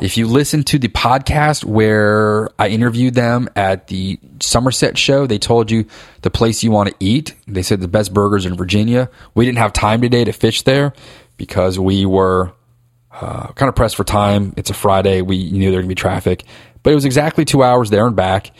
[0.00, 5.38] If you listen to the podcast where I interviewed them at the Somerset show, they
[5.38, 5.86] told you
[6.22, 7.34] the place you want to eat.
[7.46, 9.10] They said the best burgers in Virginia.
[9.34, 10.92] We didn't have time today to fish there
[11.36, 12.52] because we were
[13.12, 14.54] uh, kind of pressed for time.
[14.56, 15.22] It's a Friday.
[15.22, 16.44] We knew there was going to be traffic,
[16.82, 18.52] but it was exactly two hours there and back.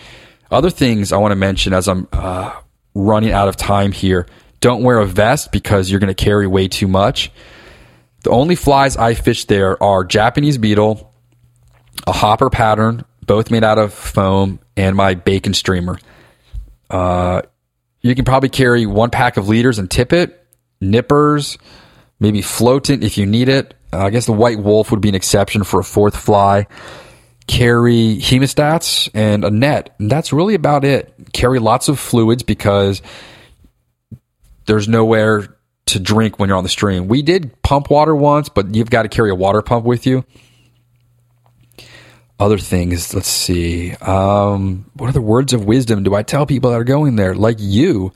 [0.50, 2.52] Other things I want to mention as I'm uh,
[2.94, 4.26] running out of time here
[4.60, 7.30] don't wear a vest because you're going to carry way too much.
[8.24, 11.09] The only flies I fish there are Japanese beetle,
[12.06, 15.98] a hopper pattern, both made out of foam, and my bacon streamer.
[16.88, 17.42] Uh,
[18.00, 20.46] you can probably carry one pack of leaders and tippet,
[20.80, 21.58] nippers,
[22.18, 23.74] maybe floatant if you need it.
[23.92, 26.66] Uh, I guess the white wolf would be an exception for a fourth fly.
[27.46, 29.94] Carry hemostats and a net.
[29.98, 31.12] And that's really about it.
[31.32, 33.02] Carry lots of fluids because
[34.66, 37.08] there's nowhere to drink when you're on the stream.
[37.08, 40.24] We did pump water once, but you've got to carry a water pump with you
[42.40, 43.14] other things.
[43.14, 43.92] Let's see.
[43.96, 47.34] Um, what are the words of wisdom do I tell people that are going there?
[47.34, 48.12] Like you,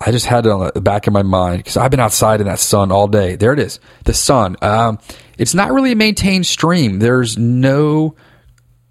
[0.00, 2.46] I just had it on the back of my mind because I've been outside in
[2.46, 3.36] that sun all day.
[3.36, 4.56] There it is, the sun.
[4.62, 4.98] Um,
[5.38, 6.98] it's not really a maintained stream.
[6.98, 8.16] There's no,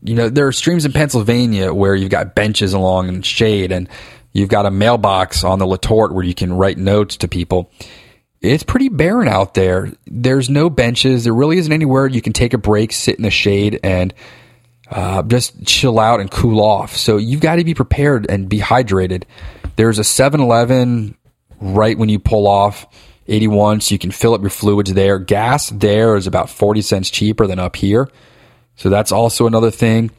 [0.03, 3.89] you know, there are streams in Pennsylvania where you've got benches along and shade, and
[4.31, 7.71] you've got a mailbox on the Letort where you can write notes to people.
[8.51, 9.91] It's pretty barren out there.
[10.05, 11.23] There's no benches.
[11.23, 14.13] There really isn't anywhere you can take a break, sit in the shade, and
[14.89, 16.95] uh, just chill out and cool off.
[16.95, 19.23] So you've got to be prepared and be hydrated.
[19.75, 21.17] There's a 7 Eleven
[21.59, 22.85] right when you pull off
[23.27, 25.17] 81, so you can fill up your fluids there.
[25.17, 28.09] Gas there is about 40 cents cheaper than up here.
[28.75, 30.11] So that's also another thing.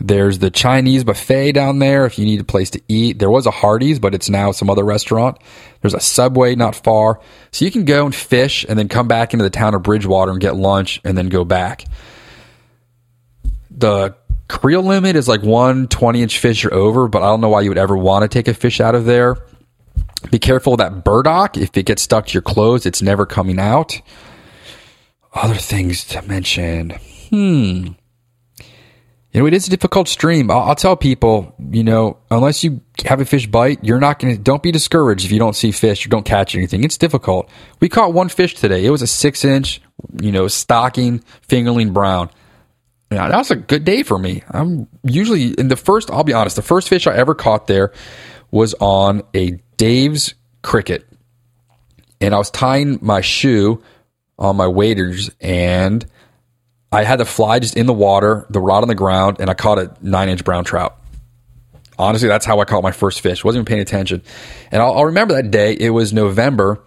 [0.00, 3.18] There's the Chinese buffet down there if you need a place to eat.
[3.18, 5.38] There was a Hardee's, but it's now some other restaurant.
[5.82, 7.20] There's a Subway not far.
[7.52, 10.32] So you can go and fish and then come back into the town of Bridgewater
[10.32, 11.84] and get lunch and then go back.
[13.70, 14.16] The
[14.48, 17.60] creel limit is like one 20 inch fish or over, but I don't know why
[17.60, 19.36] you would ever want to take a fish out of there.
[20.30, 21.56] Be careful with that burdock.
[21.58, 24.00] If it gets stuck to your clothes, it's never coming out.
[25.34, 26.90] Other things to mention.
[27.30, 27.88] Hmm.
[29.32, 30.50] You know, it is a difficult stream.
[30.50, 34.34] I'll, I'll, tell people, you know, unless you have a fish bite, you're not going
[34.34, 36.82] to, don't be discouraged if you don't see fish or don't catch anything.
[36.82, 37.48] It's difficult.
[37.78, 38.84] We caught one fish today.
[38.84, 39.80] It was a six inch,
[40.20, 42.30] you know, stocking fingerling brown.
[43.12, 44.42] Yeah, that was a good day for me.
[44.50, 47.92] I'm usually in the first, I'll be honest, the first fish I ever caught there
[48.50, 51.06] was on a Dave's cricket.
[52.20, 53.82] And I was tying my shoe
[54.38, 56.04] on my waders and
[56.92, 59.54] I had the fly just in the water, the rod on the ground, and I
[59.54, 60.96] caught a nine inch brown trout.
[61.98, 63.44] Honestly, that's how I caught my first fish.
[63.44, 64.22] Wasn't even paying attention.
[64.72, 65.76] And I'll, I'll remember that day.
[65.78, 66.82] It was November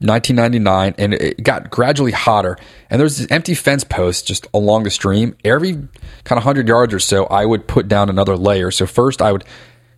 [0.00, 2.58] 1999, and it got gradually hotter.
[2.90, 5.36] And there's this empty fence post just along the stream.
[5.44, 5.88] Every kind
[6.38, 8.70] of 100 yards or so, I would put down another layer.
[8.70, 9.44] So first, I would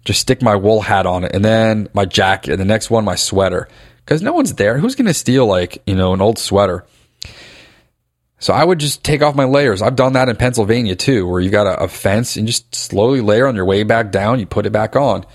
[0.05, 3.05] just stick my wool hat on it, and then my jacket, and the next one,
[3.05, 3.68] my sweater.
[4.05, 4.78] Because no one's there.
[4.78, 6.84] Who's going to steal, like, you know, an old sweater?
[8.41, 9.82] So I would just take off my layers.
[9.82, 13.20] I've done that in Pennsylvania too, where you've got a, a, fence and just slowly
[13.20, 14.41] layer on your way back down.
[14.41, 15.26] You put it back on.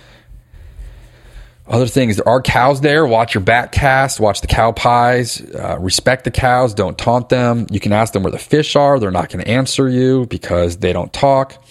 [1.68, 3.06] Other things, there are cows there.
[3.06, 4.20] Watch your back cast.
[4.20, 5.39] Watch the cow pies.
[5.39, 6.74] Uh, respect the cows.
[6.74, 7.68] Don't taunt them.
[7.70, 8.99] You can ask them where the fish are.
[8.99, 11.64] They're not going to answer you because they don't talk.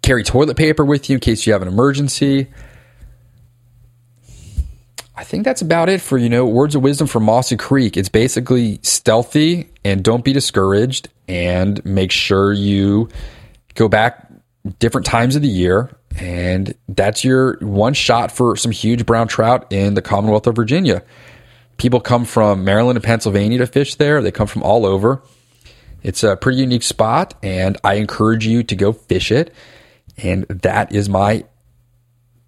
[0.00, 2.48] Carry toilet paper with you in case you have an emergency.
[5.14, 7.96] I think that's about it for, you know, words of wisdom from Mossy Creek.
[7.96, 13.08] It's basically stealthy and don't be discouraged and make sure you
[13.74, 14.26] go back
[14.78, 15.94] different times of the year.
[16.18, 21.02] And that's your one shot for some huge brown trout in the Commonwealth of Virginia.
[21.76, 25.22] People come from Maryland and Pennsylvania to fish there, they come from all over.
[26.02, 29.54] It's a pretty unique spot, and I encourage you to go fish it.
[30.18, 31.44] And that is my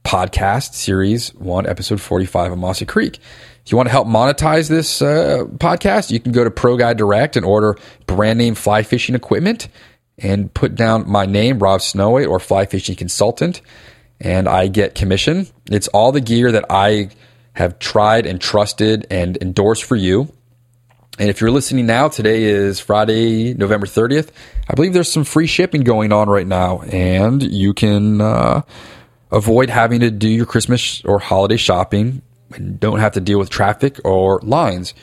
[0.05, 3.18] podcast series one, episode 45 of Mossy Creek.
[3.64, 6.98] If you want to help monetize this uh, podcast, you can go to Pro Guide
[6.98, 7.76] Direct and order
[8.07, 9.68] brand name fly fishing equipment
[10.18, 13.62] and put down my name, Rob Snowhite, or fly fishing consultant,
[14.20, 15.48] and I get commission.
[15.70, 17.09] It's all the gear that I
[17.55, 20.32] have tried and trusted and endorsed for you.
[21.18, 24.30] And if you're listening now, today is Friday, November 30th.
[24.68, 28.62] I believe there's some free shipping going on right now, and you can uh,
[29.30, 32.22] avoid having to do your Christmas or holiday shopping
[32.54, 34.94] and don't have to deal with traffic or lines.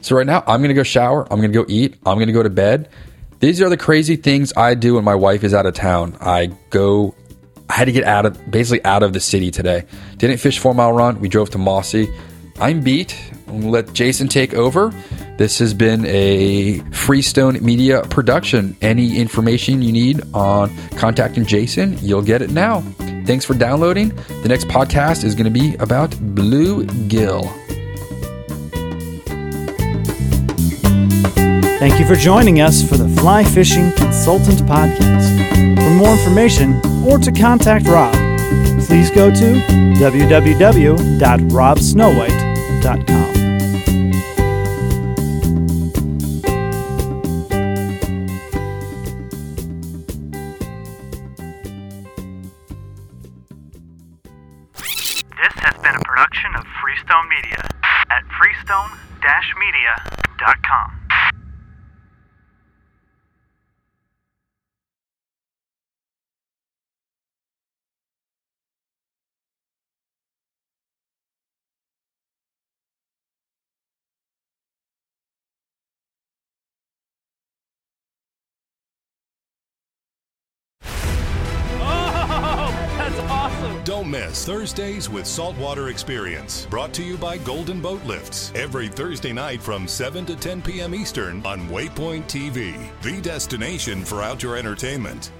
[0.00, 2.28] So, right now, I'm going to go shower, I'm going to go eat, I'm going
[2.28, 2.88] to go to bed.
[3.40, 6.16] These are the crazy things I do when my wife is out of town.
[6.20, 7.14] I go,
[7.68, 9.84] I had to get out of basically out of the city today.
[10.16, 11.20] Didn't fish Four Mile Run.
[11.20, 12.08] We drove to Mossy.
[12.60, 13.16] I'm beat.
[13.48, 14.92] Let Jason take over.
[15.36, 18.76] This has been a Freestone Media production.
[18.80, 22.80] Any information you need on contacting Jason, you'll get it now.
[23.24, 24.08] Thanks for downloading.
[24.42, 27.44] The next podcast is going to be about bluegill.
[31.78, 35.76] Thank you for joining us for the Fly Fishing Consultant Podcast.
[35.76, 38.12] For more information or to contact Rob,
[38.86, 39.54] please go to
[40.00, 42.47] www.robsnowhite.com.
[42.80, 43.37] This
[84.32, 88.52] Thursdays with Saltwater Experience, brought to you by Golden Boat Lifts.
[88.54, 90.94] Every Thursday night from 7 to 10 p.m.
[90.94, 95.32] Eastern on Waypoint TV, the destination for outdoor entertainment.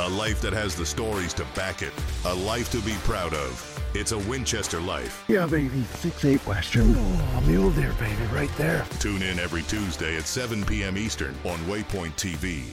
[0.00, 1.92] A life that has the stories to back it,
[2.24, 3.68] a life to be proud of.
[3.94, 5.24] It's a Winchester life.
[5.28, 5.82] Yeah, baby.
[5.94, 6.94] Six eight Western.
[6.96, 8.86] Oh, mule deer, baby, right there.
[8.98, 10.96] Tune in every Tuesday at 7 p.m.
[10.96, 12.72] Eastern on Waypoint TV.